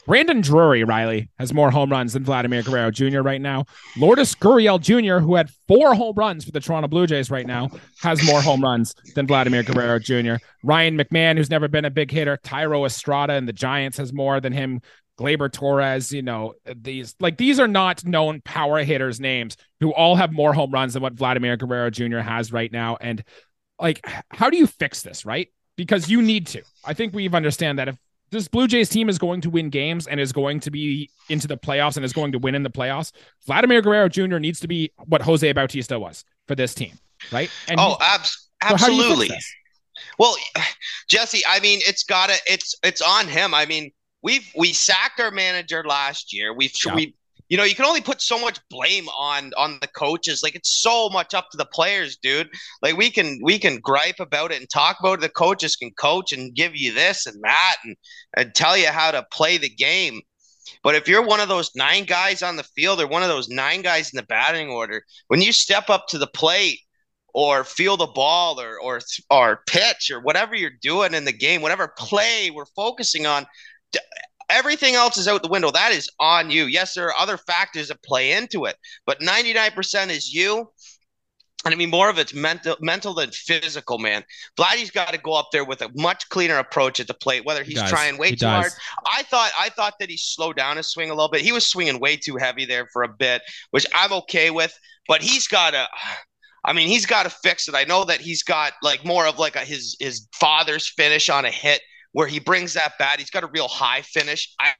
[0.05, 3.21] Brandon Drury, Riley, has more home runs than Vladimir Guerrero Jr.
[3.21, 3.65] right now.
[3.97, 7.69] Lourdes Gurriel Jr., who had four home runs for the Toronto Blue Jays right now,
[8.01, 10.35] has more home runs than Vladimir Guerrero Jr.
[10.63, 14.39] Ryan McMahon, who's never been a big hitter, Thairo Estrada and the Giants has more
[14.39, 14.81] than him.
[15.17, 20.17] Gleyber Torres, you know, these like these are not known power hitters names who all
[20.17, 22.17] have more home runs than what Vladimir Guerrero Jr.
[22.17, 22.97] has right now.
[22.99, 23.23] And
[23.79, 25.47] like, how do you fix this, right?
[25.77, 26.63] Because you need to.
[26.83, 27.97] I think we've understand that if
[28.35, 31.47] this Blue Jays team is going to win games and is going to be into
[31.47, 33.11] the playoffs and is going to win in the playoffs,
[33.45, 34.37] Vladimir Guerrero Jr.
[34.37, 36.97] needs to be what Jose Bautista was for this team,
[37.31, 37.49] right?
[37.67, 39.29] And oh, abs- absolutely.
[39.29, 39.35] So
[40.19, 40.35] well,
[41.09, 43.53] Jesse, I mean, it's got to it's it's on him.
[43.53, 46.53] I mean, we've we sacked our manager last year.
[46.53, 46.95] We've yeah.
[46.95, 47.15] we
[47.49, 50.41] you know you can only put so much blame on on the coaches.
[50.43, 52.49] Like it's so much up to the players dude.
[52.81, 55.21] Like we can we can gripe about it and talk about it.
[55.21, 57.95] The coaches can coach and give you this and that and,
[58.37, 60.21] and tell you how to play the game.
[60.83, 63.49] But if you're one of those nine guys on the field or one of those
[63.49, 66.79] nine guys in the batting order when you step up to the plate
[67.33, 71.61] or feel the ball or or or pitch or whatever you're doing in the game
[71.61, 73.45] whatever play we're focusing on
[74.49, 75.71] everything else is out the window.
[75.71, 76.65] That is on you.
[76.65, 80.71] Yes, there are other factors that play into it, but 99% is you.
[81.63, 84.23] And I mean, more of it's mental, mental than physical, man.
[84.55, 87.63] Vladdy's got to go up there with a much cleaner approach at the plate, whether
[87.63, 88.51] he's he trying way he too does.
[88.51, 88.71] hard.
[89.11, 91.41] I thought, I thought that he slowed down his swing a little bit.
[91.41, 94.77] He was swinging way too heavy there for a bit, which I'm okay with.
[95.07, 95.87] But he's got to,
[96.63, 97.73] I mean, he's got to fix it.
[97.73, 101.45] I know that he's got like more of like a, his his father's finish on
[101.45, 101.81] a hit
[102.15, 103.19] where he brings that bat.
[103.19, 104.55] He's got a real high finish.
[104.57, 104.71] I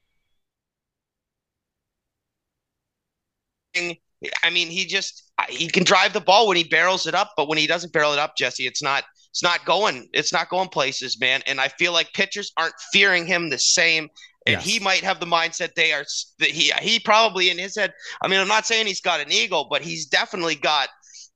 [4.42, 7.50] I mean, he just he can drive the ball when he barrels it up, but
[7.50, 10.70] when he doesn't barrel it up, Jesse, it's not it's not going it's not going
[10.70, 11.42] places, man.
[11.46, 14.08] And I feel like pitchers aren't fearing him the same.
[14.48, 14.64] And yes.
[14.64, 16.06] he might have the mindset they are
[16.40, 17.94] that he he probably in his head.
[18.22, 20.88] I mean, I'm not saying he's got an ego, but he's definitely got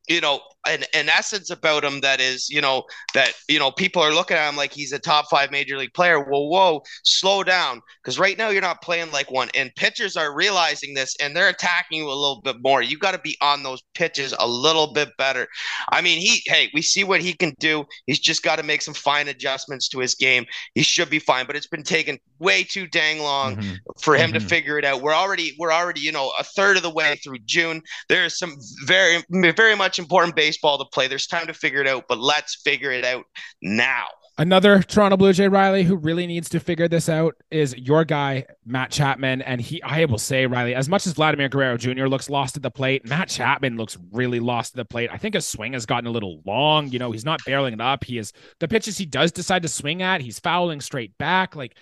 [0.09, 4.01] you know an, an essence about him that is you know that you know people
[4.01, 6.19] are looking at him like he's a top five major league player.
[6.19, 7.81] Well whoa slow down.
[8.03, 11.49] Because right now you're not playing like one and pitchers are realizing this and they're
[11.49, 12.81] attacking you a little bit more.
[12.81, 15.47] You got to be on those pitches a little bit better.
[15.91, 17.85] I mean he hey we see what he can do.
[18.05, 20.45] He's just got to make some fine adjustments to his game.
[20.73, 23.75] He should be fine but it's been taking way too dang long mm-hmm.
[24.01, 24.39] for him mm-hmm.
[24.39, 25.01] to figure it out.
[25.01, 27.81] We're already we're already you know a third of the way through june.
[28.09, 31.07] There's some very very much important baseball to play.
[31.07, 33.25] There's time to figure it out, but let's figure it out
[33.61, 34.07] now.
[34.39, 38.45] Another Toronto Blue Jay Riley who really needs to figure this out is your guy
[38.65, 42.05] Matt Chapman, and he I will say Riley, as much as Vladimir Guerrero Jr.
[42.05, 45.09] looks lost at the plate, Matt Chapman looks really lost at the plate.
[45.11, 46.87] I think his swing has gotten a little long.
[46.87, 48.05] You know, he's not barreling it up.
[48.05, 48.31] He is
[48.61, 51.57] the pitches he does decide to swing at, he's fouling straight back.
[51.57, 51.75] Like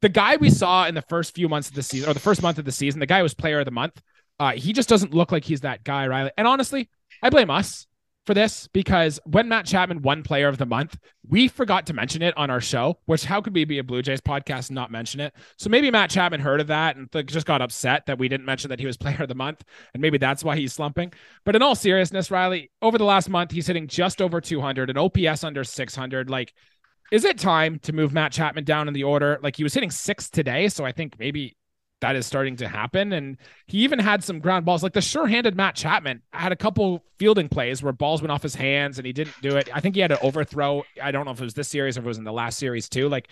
[0.00, 2.40] the guy we saw in the first few months of the season, or the first
[2.40, 4.00] month of the season, the guy was Player of the Month.
[4.40, 6.30] Uh, he just doesn't look like he's that guy, Riley.
[6.38, 6.88] And honestly,
[7.22, 7.86] I blame us
[8.24, 10.96] for this because when Matt Chapman won player of the month,
[11.28, 14.02] we forgot to mention it on our show, which how could we be a Blue
[14.02, 15.34] Jays podcast and not mention it?
[15.56, 18.46] So maybe Matt Chapman heard of that and th- just got upset that we didn't
[18.46, 19.64] mention that he was player of the month.
[19.94, 21.12] And maybe that's why he's slumping.
[21.44, 24.98] But in all seriousness, Riley, over the last month, he's hitting just over 200, an
[24.98, 26.30] OPS under 600.
[26.30, 26.52] Like,
[27.10, 29.38] is it time to move Matt Chapman down in the order?
[29.42, 30.68] Like he was hitting six today.
[30.68, 31.56] So I think maybe
[32.02, 33.12] that is starting to happen.
[33.12, 37.02] And he even had some ground balls, like the sure-handed Matt Chapman had a couple
[37.18, 39.70] fielding plays where balls went off his hands and he didn't do it.
[39.72, 40.82] I think he had an overthrow.
[41.00, 42.58] I don't know if it was this series or if it was in the last
[42.58, 43.08] series too.
[43.08, 43.28] Like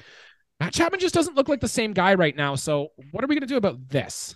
[0.60, 2.54] Matt Chapman just doesn't look like the same guy right now.
[2.54, 4.34] So what are we going to do about this?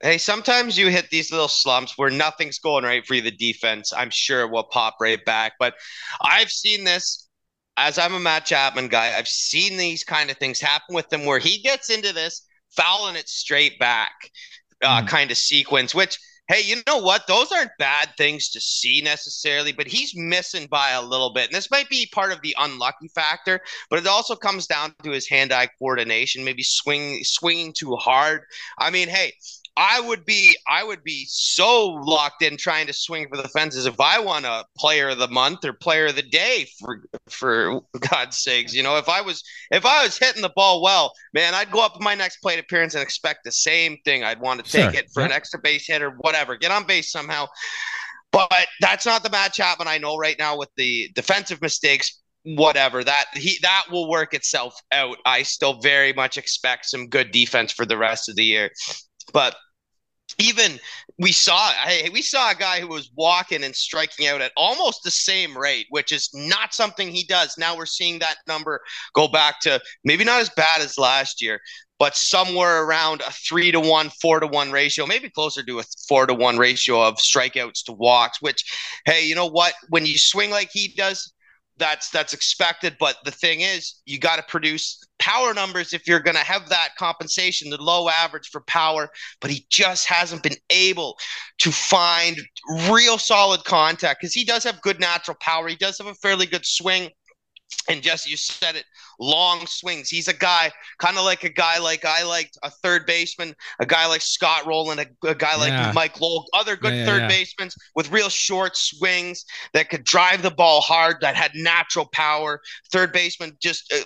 [0.00, 3.22] Hey, sometimes you hit these little slumps where nothing's going right for you.
[3.22, 5.54] The defense, I'm sure, will pop right back.
[5.58, 5.74] But
[6.22, 7.28] I've seen this
[7.76, 9.12] as I'm a Matt Chapman guy.
[9.18, 13.16] I've seen these kind of things happen with him where he gets into this fouling
[13.16, 14.30] it straight back
[14.82, 15.08] uh, mm.
[15.08, 16.18] kind of sequence, which
[16.50, 17.28] hey, you know what?
[17.28, 21.46] Those aren't bad things to see necessarily, but he's missing by a little bit.
[21.46, 25.12] And this might be part of the unlucky factor, but it also comes down to
[25.12, 28.42] his hand-eye coordination, maybe swing swinging too hard.
[28.78, 29.32] I mean, hey,
[29.76, 33.86] I would be I would be so locked in trying to swing for the fences
[33.86, 37.80] if I won a player of the month or player of the day for for
[38.10, 38.74] God's sakes.
[38.74, 41.84] You know, if I was if I was hitting the ball well, man, I'd go
[41.84, 44.24] up in my next plate appearance and expect the same thing.
[44.24, 45.00] I'd want to take sure.
[45.00, 47.46] it for an extra base hit or whatever, get on base somehow.
[48.32, 53.04] But that's not the Matt and I know right now with the defensive mistakes whatever
[53.04, 55.18] that he that will work itself out.
[55.26, 58.70] I still very much expect some good defense for the rest of the year.
[59.32, 59.56] But
[60.38, 60.78] even
[61.18, 61.72] we saw
[62.12, 65.86] we saw a guy who was walking and striking out at almost the same rate,
[65.90, 67.56] which is not something he does.
[67.58, 68.80] Now we're seeing that number
[69.14, 71.60] go back to maybe not as bad as last year,
[71.98, 75.84] but somewhere around a three to one, four to one ratio, maybe closer to a
[76.08, 78.40] four to one ratio of strikeouts to walks.
[78.40, 78.64] Which,
[79.04, 79.74] hey, you know what?
[79.88, 81.32] When you swing like he does,
[81.80, 82.96] that's that's expected.
[83.00, 86.68] But the thing is, you got to produce power numbers if you're going to have
[86.68, 89.10] that compensation, the low average for power.
[89.40, 91.18] But he just hasn't been able
[91.58, 92.38] to find
[92.88, 95.66] real solid contact because he does have good natural power.
[95.66, 97.10] He does have a fairly good swing
[97.88, 98.84] and Jesse, you said it,
[99.18, 100.08] long swings.
[100.08, 103.86] He's a guy, kind of like a guy like I liked a third baseman, a
[103.86, 105.92] guy like Scott Rolen, a, a guy like yeah.
[105.94, 110.42] Mike Lowell, other good yeah, third yeah, basemen with real short swings that could drive
[110.42, 112.60] the ball hard, that had natural power.
[112.92, 113.92] Third baseman just.
[113.92, 114.04] Uh,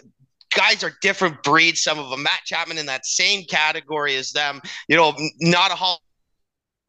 [0.54, 1.82] guys are different breeds.
[1.82, 4.60] Some of them, Matt Chapman in that same category as them.
[4.88, 6.00] You know, not a Hall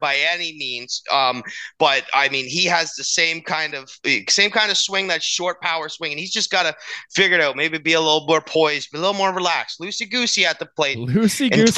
[0.00, 1.02] by any means.
[1.12, 1.42] Um,
[1.78, 3.90] but I mean, he has the same kind of
[4.28, 6.74] same kind of swing, that short power swing, and he's just got to
[7.14, 7.56] figure it out.
[7.56, 10.66] Maybe be a little more poised, be a little more relaxed, loosey goosey at the
[10.66, 11.72] plate, loosey goosey,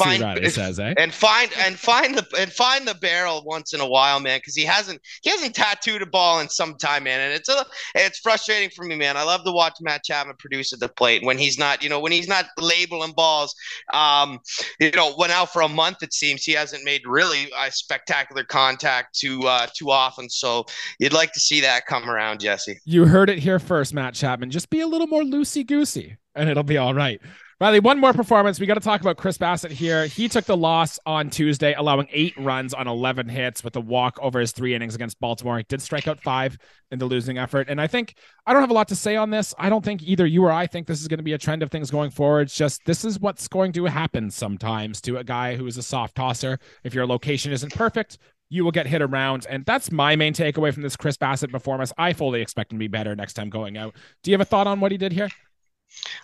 [0.49, 0.93] says, eh?
[0.97, 4.55] And find and find the and find the barrel once in a while, man, because
[4.55, 8.19] he hasn't he hasn't tattooed a ball in some time, man, and it's a it's
[8.19, 9.17] frustrating for me, man.
[9.17, 11.99] I love to watch Matt Chapman produce at the plate when he's not, you know,
[11.99, 13.55] when he's not labeling balls.
[13.93, 14.39] Um,
[14.79, 16.03] you know, went out for a month.
[16.03, 20.29] It seems he hasn't made really a spectacular spectacular contact too uh, too often.
[20.29, 20.65] So
[20.99, 22.79] you'd like to see that come around, Jesse.
[22.85, 24.49] You heard it here first, Matt Chapman.
[24.49, 27.21] Just be a little more loosey goosey, and it'll be all right.
[27.61, 28.57] Riley, one more performance.
[28.57, 30.05] We got to talk about Chris Bassitt here.
[30.05, 34.17] He took the loss on Tuesday, allowing eight runs on 11 hits with a walk
[34.21, 35.57] over his three innings against Baltimore.
[35.57, 36.57] He did strike out five
[36.89, 37.67] in the losing effort.
[37.67, 39.53] And I think I don't have a lot to say on this.
[39.59, 41.61] I don't think either you or I think this is going to be a trend
[41.61, 42.43] of things going forward.
[42.43, 45.83] It's just this is what's going to happen sometimes to a guy who is a
[45.83, 46.59] soft tosser.
[46.85, 48.19] If your location isn't perfect,
[48.49, 49.45] you will get hit around.
[49.49, 51.91] And that's my main takeaway from this Chris Bassitt performance.
[51.97, 53.95] I fully expect him to be better next time going out.
[54.23, 55.27] Do you have a thought on what he did here?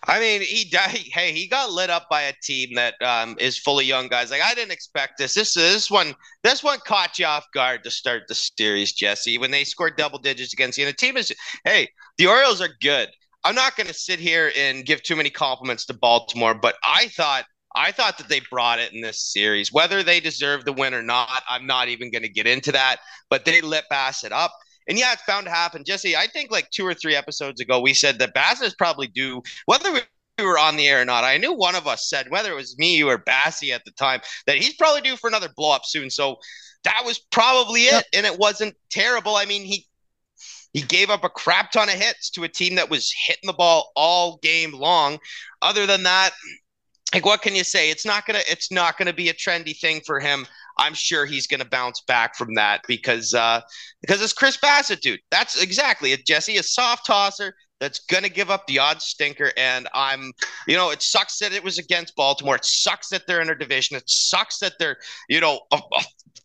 [0.08, 3.80] I mean, he hey, he got lit up by a team that um, is full
[3.80, 4.32] of young guys.
[4.32, 5.34] Like I didn't expect this.
[5.34, 9.38] This this one this one caught you off guard to start the series, Jesse.
[9.38, 12.70] When they scored double digits against you, and the team is hey, the Orioles are
[12.82, 13.10] good.
[13.44, 17.10] I'm not going to sit here and give too many compliments to Baltimore, but I
[17.10, 19.72] thought I thought that they brought it in this series.
[19.72, 22.98] Whether they deserve the win or not, I'm not even going to get into that.
[23.30, 24.52] But they lit Bassitt up.
[24.88, 25.84] And yeah, it's bound to happen.
[25.84, 29.08] Jesse, I think like two or three episodes ago, we said that Bassitt is probably
[29.08, 30.02] due, whether we
[30.44, 31.24] were on the air or not.
[31.24, 34.22] I knew one of us said, whether it was me or Bassy at the time,
[34.48, 36.10] that he's probably due for another blow up soon.
[36.10, 36.38] So
[36.84, 37.94] that was probably it.
[37.94, 38.06] Yep.
[38.14, 39.36] And it wasn't terrible.
[39.36, 39.88] I mean, he
[40.74, 43.54] he gave up a crap ton of hits to a team that was hitting the
[43.54, 45.20] ball all game long.
[45.62, 46.32] Other than that,
[47.14, 47.90] like what can you say?
[47.90, 50.46] It's not gonna it's not gonna be a trendy thing for him.
[50.78, 53.62] I'm sure he's going to bounce back from that because uh,
[54.02, 55.20] because it's Chris Bassitt, dude.
[55.32, 56.26] That's exactly it.
[56.26, 59.52] Jesse, a soft tosser that's going to give up the odd stinker.
[59.58, 60.32] And I'm,
[60.68, 62.56] you know, it sucks that it was against Baltimore.
[62.56, 63.98] It sucks that they're in a division.
[63.98, 64.98] It sucks that they're,
[65.30, 65.62] you know,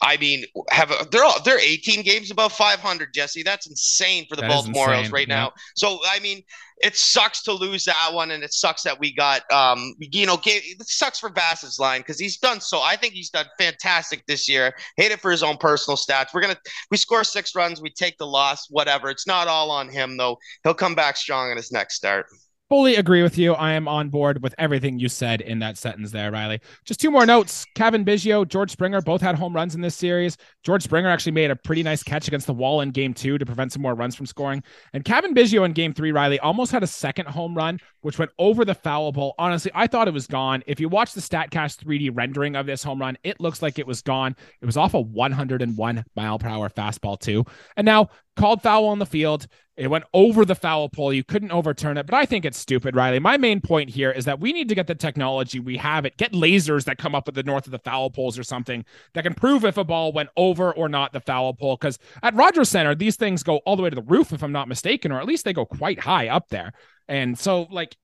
[0.02, 3.42] I mean, have a, they're all, they're 18 games above 500, Jesse.
[3.42, 5.34] That's insane for the that Baltimore Orioles right yeah.
[5.34, 5.52] now.
[5.76, 6.42] So, I mean,
[6.78, 10.38] it sucks to lose that one, and it sucks that we got, um, you know,
[10.38, 12.80] gave, it sucks for Bassitt's line because he's done so.
[12.80, 14.72] I think he's done fantastic this year.
[14.96, 16.32] Hate it for his own personal stats.
[16.32, 16.58] We're gonna
[16.90, 19.10] we score six runs, we take the loss, whatever.
[19.10, 20.38] It's not all on him though.
[20.64, 22.26] He'll come back strong in his next start
[22.70, 23.52] fully agree with you.
[23.54, 26.60] I am on board with everything you said in that sentence there, Riley.
[26.84, 27.66] Just two more notes.
[27.74, 30.36] Cavan Biggio, George Springer both had home runs in this series.
[30.62, 33.44] George Springer actually made a pretty nice catch against the wall in game two to
[33.44, 34.62] prevent some more runs from scoring.
[34.92, 38.30] And Cavan Biggio in game three, Riley, almost had a second home run, which went
[38.38, 39.34] over the foul pole.
[39.36, 40.62] Honestly, I thought it was gone.
[40.68, 43.86] If you watch the StatCast 3D rendering of this home run, it looks like it
[43.86, 44.36] was gone.
[44.62, 47.44] It was off a 101 mile per hour fastball, too.
[47.76, 49.46] And now called foul on the field.
[49.76, 51.12] It went over the foul pole.
[51.12, 53.18] You couldn't overturn it, but I think it's stupid, Riley.
[53.18, 55.60] My main point here is that we need to get the technology.
[55.60, 56.16] We have it.
[56.16, 59.24] Get lasers that come up at the north of the foul poles or something that
[59.24, 61.76] can prove if a ball went over or not the foul pole.
[61.76, 64.52] Because at Rogers Center, these things go all the way to the roof, if I'm
[64.52, 66.72] not mistaken, or at least they go quite high up there.
[67.08, 67.96] And so, like,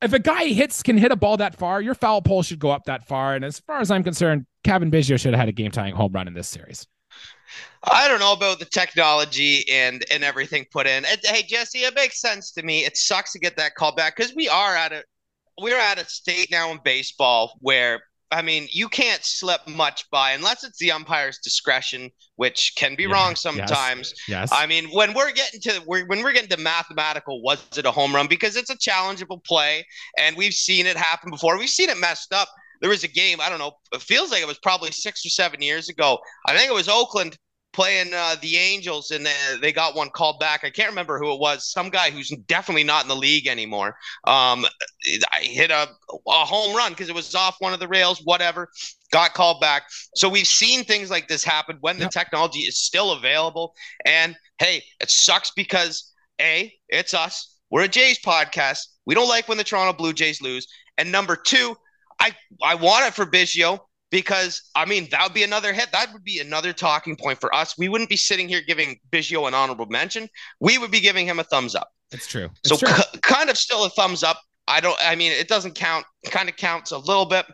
[0.00, 2.70] if a guy hits can hit a ball that far, your foul pole should go
[2.70, 3.34] up that far.
[3.34, 6.12] And as far as I'm concerned, Cavan Biggio should have had a game tying home
[6.12, 6.86] run in this series.
[7.84, 11.04] I don't know about the technology and and everything put in.
[11.04, 12.84] And, hey, Jesse, it makes sense to me.
[12.84, 15.02] It sucks to get that call back because we are at a
[15.58, 20.30] we're at a state now in baseball where I mean you can't slip much by
[20.30, 24.14] unless it's the umpire's discretion, which can be yeah, wrong sometimes.
[24.28, 24.52] Yes, yes.
[24.52, 27.90] I mean when we're getting to we're, when we're getting to mathematical, was it a
[27.90, 28.28] home run?
[28.28, 29.84] Because it's a challengeable play,
[30.18, 31.58] and we've seen it happen before.
[31.58, 32.48] We've seen it messed up
[32.82, 35.28] there was a game, I don't know, it feels like it was probably six or
[35.28, 36.18] seven years ago.
[36.46, 37.38] I think it was Oakland
[37.72, 39.26] playing uh, the Angels, and
[39.60, 40.64] they got one called back.
[40.64, 41.70] I can't remember who it was.
[41.70, 43.96] Some guy who's definitely not in the league anymore.
[44.24, 44.66] Um,
[45.32, 45.88] I hit a,
[46.28, 48.20] a home run because it was off one of the rails.
[48.24, 48.68] Whatever,
[49.10, 49.84] got called back.
[50.14, 52.12] So we've seen things like this happen when the yep.
[52.12, 53.74] technology is still available.
[54.04, 57.58] And hey, it sucks because a it's us.
[57.70, 58.86] We're a Jays podcast.
[59.06, 60.66] We don't like when the Toronto Blue Jays lose.
[60.98, 61.74] And number two,
[62.20, 62.32] I
[62.62, 63.80] I want it for Biggio
[64.12, 65.90] because I mean that would be another hit.
[65.90, 67.76] That would be another talking point for us.
[67.76, 70.28] We wouldn't be sitting here giving Biggio an honorable mention.
[70.60, 71.88] We would be giving him a thumbs up.
[72.12, 72.50] It's true.
[72.62, 72.94] It's so true.
[72.94, 74.38] C- kind of still a thumbs up.
[74.68, 74.96] I don't.
[75.00, 76.04] I mean, it doesn't count.
[76.26, 77.46] Kind of counts a little bit.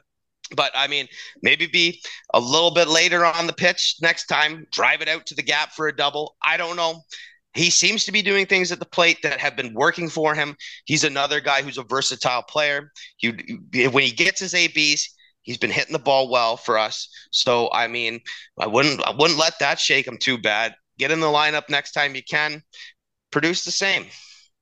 [0.55, 1.07] But I mean,
[1.43, 2.03] maybe be
[2.35, 5.73] a little bit later on the pitch next time, drive it out to the gap
[5.73, 6.37] for a double.
[6.43, 7.03] I don't know.
[7.55, 10.55] He seems to be doing things at the plate that have been working for him.
[10.85, 12.93] He's another guy who's a versatile player.
[13.17, 13.31] He,
[13.91, 15.15] when he gets his ABs,
[15.49, 17.09] he's been hitting the ball well for us.
[17.33, 18.21] So I mean,
[18.61, 20.75] I wouldn't I wouldn't let that shake him too bad.
[20.99, 22.63] Get in the lineup next time you can.
[23.31, 24.07] Produce the same.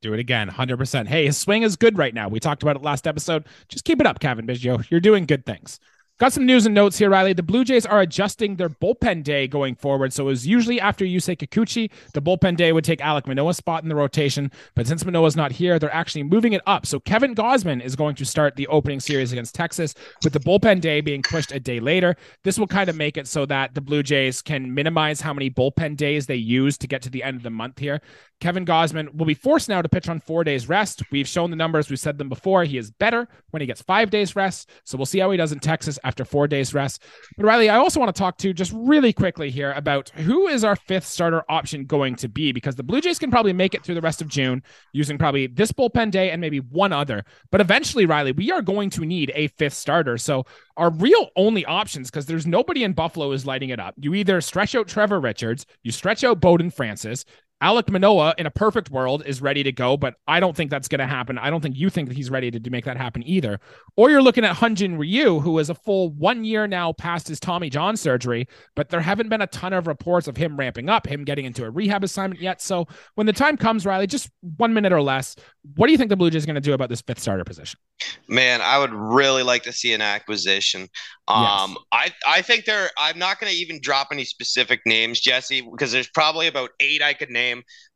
[0.03, 1.07] Do it again, 100%.
[1.09, 2.29] Hey, his swing is good right now.
[2.29, 3.47] We talked about it last episode.
[3.69, 4.89] Just keep it up, Cavan Biggio.
[4.91, 5.81] You're doing good things.
[6.19, 7.35] Got some news and notes here, Riley.
[7.35, 10.15] The Blue Jays are adjusting their bullpen day going forward.
[10.15, 13.83] So it was usually after Yusei Kikuchi, the bullpen day would take Alek Manoah's spot
[13.83, 14.51] in the rotation.
[14.75, 16.87] But since Manoah's not here, they're actually moving it up.
[16.87, 19.95] So Kevin Gausman is going to start the opening series against Texas,
[20.25, 22.17] with the bullpen day being pushed a day later.
[22.45, 25.51] This will kind of make it so that the Blue Jays can minimize how many
[25.51, 28.01] bullpen days they use to get to the end of the month here.
[28.41, 31.03] Kevin Gausman will be forced now to pitch on four days rest.
[31.11, 31.89] We've shown the numbers.
[31.89, 32.65] We've said them before.
[32.65, 34.71] He is better when he gets five days rest.
[34.85, 37.03] So we'll see how he does in Texas after four days rest.
[37.37, 40.63] But Riley, I also want to talk to just really quickly here about who is
[40.63, 43.83] our fifth starter option going to be because the Blue Jays can probably make it
[43.83, 47.25] through the rest of June using probably this bullpen day and maybe one other.
[47.51, 50.17] But eventually, Riley, we are going to need a fifth starter.
[50.17, 50.47] So
[50.77, 53.95] our real only options, because there's nobody in Buffalo is lighting it up.
[53.99, 57.25] You either stretch out Trevor Richards, you stretch out Bowden Francis,
[57.63, 60.89] Alek Manoah in a perfect world is ready to go, but I don't think that's
[60.89, 61.39] going to happen.
[61.39, 63.61] I don't think you think that he's ready to, to make that happen either.
[63.97, 67.41] Or you're looking at Hyun-Jin Ryu, who is a full one year now past his
[67.41, 71.07] Tommy John surgery, but there haven't been a ton of reports of him ramping up,
[71.07, 72.61] him getting into a rehab assignment yet.
[72.61, 74.29] So when the time comes, Riley, just
[74.59, 75.35] one minute or less,
[75.77, 77.45] what do you think the Blue Jays are going to do about this fifth starter
[77.45, 77.81] position?
[78.29, 80.89] Man, I would really like to see an acquisition.
[81.29, 82.13] Um, yes.
[82.27, 82.91] I I think there.
[82.99, 87.03] I'm not going to even drop any specific names, Jesse, because there's probably about eight
[87.03, 87.46] I could name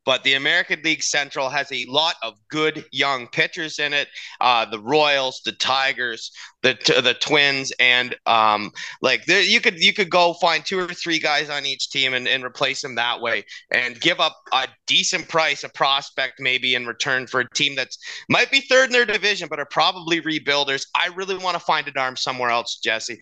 [0.04, 4.08] but the American League Central has a lot of good young pitchers in it.
[4.40, 6.32] Uh, the Royals, the Tigers,
[6.62, 6.74] the
[7.04, 8.72] the Twins, and um,
[9.02, 12.14] like there, you could you could go find two or three guys on each team
[12.14, 16.74] and, and replace them that way, and give up a decent price, a prospect maybe
[16.74, 17.98] in return for a team that's
[18.28, 20.86] might be third in their division, but are probably rebuilders.
[20.94, 23.18] I really want to find an arm somewhere else, Jesse.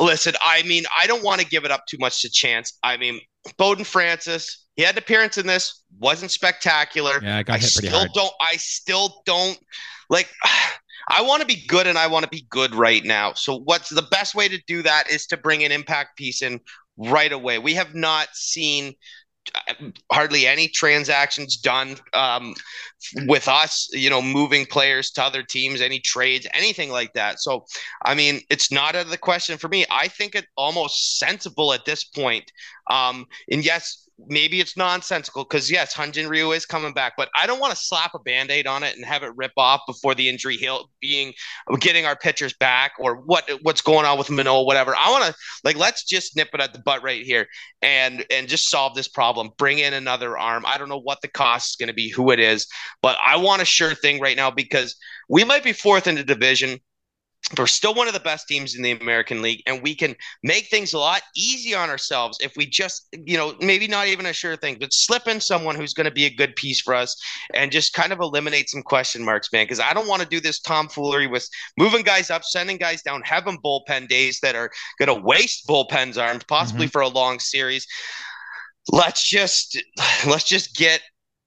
[0.00, 2.78] Listen, I mean, I don't want to give it up too much to chance.
[2.82, 3.20] I mean,
[3.58, 7.18] Bowden Francis, he had an appearance in this, wasn't spectacular.
[7.22, 8.10] Yeah, I got I hit pretty still hard.
[8.14, 8.32] don't.
[8.40, 9.58] I still don't
[10.08, 10.30] like.
[11.08, 13.32] I want to be good, and I want to be good right now.
[13.32, 16.60] So, what's the best way to do that is to bring an impact piece in
[16.96, 17.58] right away.
[17.58, 18.94] We have not seen
[20.10, 22.54] hardly any transactions done um,
[23.26, 27.40] with us, you know, moving players to other teams, any trades, anything like that.
[27.40, 27.64] So,
[28.04, 29.84] I mean, it's not out of the question for me.
[29.90, 32.50] I think it almost sensible at this point.
[32.88, 37.46] Um, and yes, maybe it's nonsensical because yes, Hyun-Jin Ryu is coming back, but I
[37.46, 40.28] don't want to slap a band-aid on it and have it rip off before the
[40.28, 41.34] injury heal being
[41.80, 44.94] getting our pitchers back or what what's going on with Manoah, whatever.
[44.96, 45.34] I want to
[45.64, 47.46] like let's just nip it at the butt right here
[47.82, 49.50] and and just solve this problem.
[49.58, 50.64] Bring in another arm.
[50.66, 52.66] I don't know what the cost is going to be, who it is,
[53.02, 54.96] but I want a sure thing right now because
[55.28, 56.78] we might be fourth in the division
[57.56, 60.66] we're still one of the best teams in the American League, and we can make
[60.66, 64.32] things a lot easier on ourselves if we just, you know, maybe not even a
[64.32, 67.16] sure thing, but slip in someone who's going to be a good piece for us
[67.54, 69.64] and just kind of eliminate some question marks, man.
[69.64, 73.22] Because I don't want to do this tomfoolery with moving guys up, sending guys down,
[73.24, 76.90] having bullpen days that are going to waste bullpen's arms, possibly mm-hmm.
[76.90, 77.86] for a long series.
[78.90, 79.80] Let's just
[80.26, 81.00] let's just get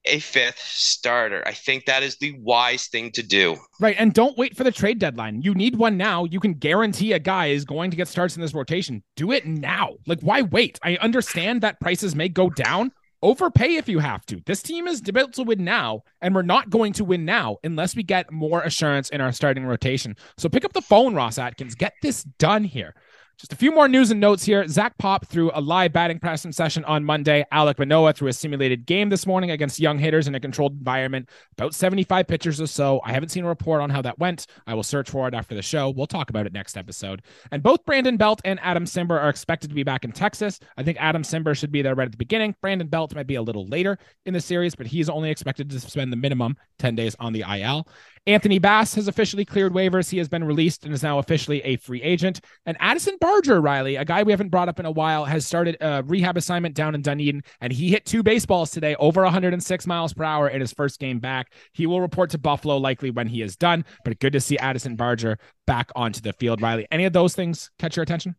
[0.09, 1.43] a fifth starter.
[1.45, 3.57] I think that is the wise thing to do.
[3.79, 3.95] Right.
[3.97, 5.41] And don't wait for the trade deadline.
[5.41, 6.25] You need one now.
[6.25, 9.03] You can guarantee a guy is going to get starts in this rotation.
[9.15, 9.95] Do it now.
[10.05, 10.79] Like, why wait?
[10.83, 12.91] I understand that prices may go down.
[13.21, 14.41] Overpay if you have to.
[14.45, 17.93] This team is built to win now, and we're not going to win now unless
[17.93, 20.15] we get more assurance in our starting rotation.
[20.37, 21.75] So pick up the phone, Ross Atkins.
[21.75, 22.95] Get this done here.
[23.39, 24.67] Just a few more news and notes here.
[24.67, 27.45] Zach Pop threw a live batting practice session on Monday.
[27.53, 31.29] Alek Manoah threw a simulated game this morning against young hitters in a controlled environment.
[31.57, 32.99] About 75 pitchers or so.
[33.05, 34.47] I haven't seen a report on how that went.
[34.67, 35.89] I will search for it after the show.
[35.89, 37.21] We'll talk about it next episode.
[37.53, 40.59] And both Brandon Belt and Adam Cimber are expected to be back in Texas.
[40.75, 42.55] I think Adam Cimber should be there right at the beginning.
[42.61, 45.79] Brandon Belt might be a little later in the series, but he's only expected to
[45.79, 47.87] spend the minimum 10 days on the IL.
[48.29, 50.11] Anthony Bass has officially cleared waivers.
[50.11, 52.41] He has been released and is now officially a free agent.
[52.67, 55.77] And Addison Barger, Riley, a guy we haven't brought up in a while, has started
[55.81, 60.13] a rehab assignment down in Dunedin, and he hit two baseballs today, over 106 miles
[60.13, 61.53] per hour in his first game back.
[61.73, 64.95] He will report to Buffalo likely when he is done, but good to see Addison
[64.95, 66.61] Barger back onto the field.
[66.61, 68.35] Riley, any of those things catch your attention?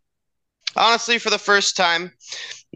[0.77, 2.13] Honestly, for the first time,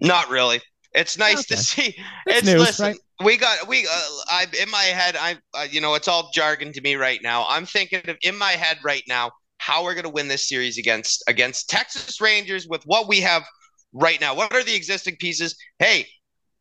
[0.00, 0.60] not really.
[0.92, 1.54] It's nice okay.
[1.54, 1.86] to see.
[2.26, 2.96] It's, it's news, listen, right?
[3.22, 3.86] We got we.
[3.86, 5.16] Uh, I in my head.
[5.16, 7.46] I uh, you know it's all jargon to me right now.
[7.48, 10.78] I'm thinking of in my head right now how we're going to win this series
[10.78, 13.44] against against Texas Rangers with what we have
[13.92, 14.34] right now.
[14.34, 15.56] What are the existing pieces?
[15.78, 16.06] Hey,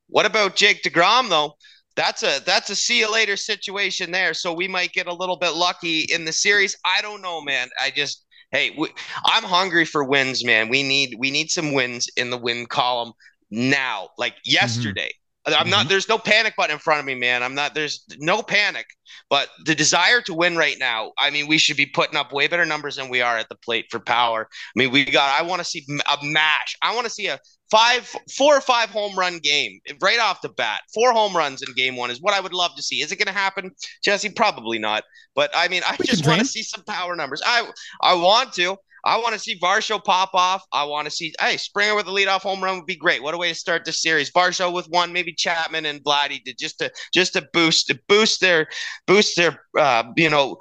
[0.08, 1.54] what about Jake Degrom though?
[1.95, 4.34] That's a that's a see you later situation there.
[4.34, 6.78] So we might get a little bit lucky in the series.
[6.86, 7.70] I don't know, man.
[7.82, 8.89] I just hey, we,
[9.26, 10.70] I'm hungry for wins, man.
[10.70, 13.14] We need we need some wins in the win column
[13.51, 14.54] now, like mm-hmm.
[14.54, 15.08] yesterday.
[15.08, 15.22] Mm-hmm.
[15.46, 15.82] I'm not.
[15.82, 15.89] Mm-hmm.
[15.89, 17.44] There's no panic button in front of me, man.
[17.44, 17.74] I'm not.
[17.74, 18.86] There's no panic,
[19.30, 21.12] but the desire to win right now.
[21.18, 23.56] I mean, we should be putting up way better numbers than we are at the
[23.56, 24.48] plate for power.
[24.50, 25.38] I mean, we got.
[25.38, 26.78] I want to see a mash.
[26.82, 27.39] I want to see a
[27.70, 30.82] five, four or five home run game right off the bat.
[30.94, 33.02] Four home runs in game one is what I would love to see.
[33.02, 33.72] Is it going to happen,
[34.04, 34.30] Jesse?
[34.30, 35.04] Probably not.
[35.36, 37.41] But I mean, I we just want to see some power numbers.
[37.46, 37.70] I
[38.02, 38.78] I want to.
[39.04, 40.64] I want to see Varsho pop off.
[40.72, 43.22] I want to see, hey, Springer with a leadoff home run would be great.
[43.22, 44.32] What a way to start the series.
[44.32, 48.41] Varsho with one, maybe Chapman and Vladdy to just to just to boost to boost
[48.41, 48.68] their
[49.06, 50.58] boost their uh, you know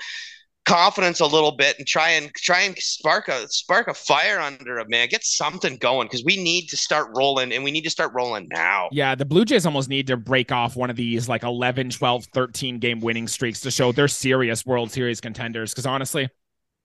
[0.64, 4.78] confidence a little bit and try and try and spark a spark a fire under
[4.78, 7.90] a man get something going because we need to start rolling and we need to
[7.90, 11.28] start rolling now yeah the blue jays almost need to break off one of these
[11.28, 15.84] like 11 12 13 game winning streaks to show they're serious world series contenders because
[15.84, 16.28] honestly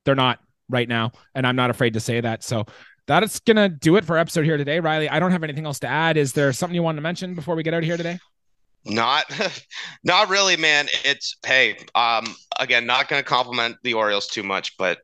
[0.06, 0.40] they're not
[0.70, 1.12] right now.
[1.36, 2.44] And I'm not afraid to say that.
[2.44, 2.66] So
[3.08, 4.80] that is going to do it for episode here today.
[4.80, 6.18] Riley, I don't have anything else to add.
[6.18, 8.20] Is there something you want to mention before we get out of here today?
[8.86, 9.26] Not,
[10.04, 10.88] not really, man.
[11.04, 15.00] It's hey, um, again, not going to compliment the Orioles too much, but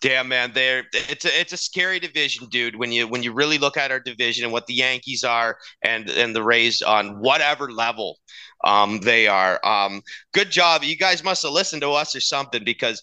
[0.00, 2.76] damn, man, they're it's a it's a scary division, dude.
[2.76, 6.08] When you when you really look at our division and what the Yankees are and
[6.10, 8.18] and the Rays on whatever level,
[8.64, 9.64] um, they are.
[9.64, 10.02] Um,
[10.32, 13.02] good job, you guys must have listened to us or something because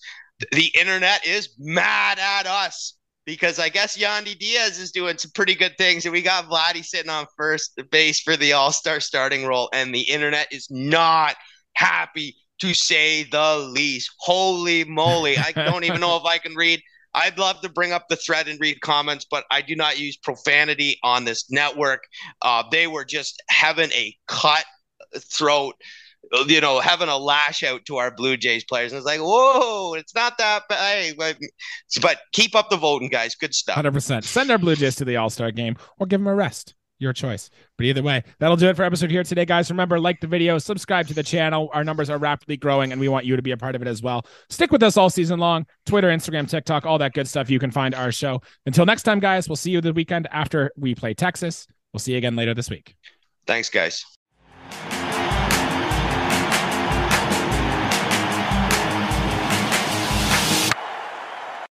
[0.52, 5.56] the internet is mad at us because I guess Yandy Diaz is doing some pretty
[5.56, 9.46] good things, and we got Vladdy sitting on first base for the All Star starting
[9.46, 11.36] role, and the internet is not
[11.74, 14.12] happy to say the least.
[14.20, 15.38] Holy moly!
[15.38, 16.82] I don't even know if I can read.
[17.14, 20.18] I'd love to bring up the thread and read comments, but I do not use
[20.18, 22.04] profanity on this network.
[22.42, 24.66] Uh, they were just having a cut
[25.18, 25.76] throat
[26.48, 28.92] you know, having a lash out to our Blue Jays players.
[28.92, 31.16] And it's like, whoa, it's not that bad.
[31.18, 33.36] But keep up the voting, guys.
[33.36, 33.78] Good stuff.
[33.78, 34.24] 100%.
[34.24, 36.74] Send our Blue Jays to the All Star game or give them a rest.
[36.98, 37.50] Your choice.
[37.78, 39.70] But either way, that'll do it for episode here today, guys.
[39.70, 41.70] Remember, like the video, subscribe to the channel.
[41.74, 43.88] Our numbers are rapidly growing, and we want you to be a part of it
[43.90, 44.26] as well.
[44.50, 45.66] Stick with us all season long.
[45.86, 47.50] Twitter, Instagram, TikTok, all that good stuff.
[47.50, 48.42] You can find our show.
[48.66, 51.68] Until next time, guys, we'll see you the weekend after we play Texas.
[51.92, 52.96] We'll see you again later this week.
[53.46, 54.06] Thanks, guys.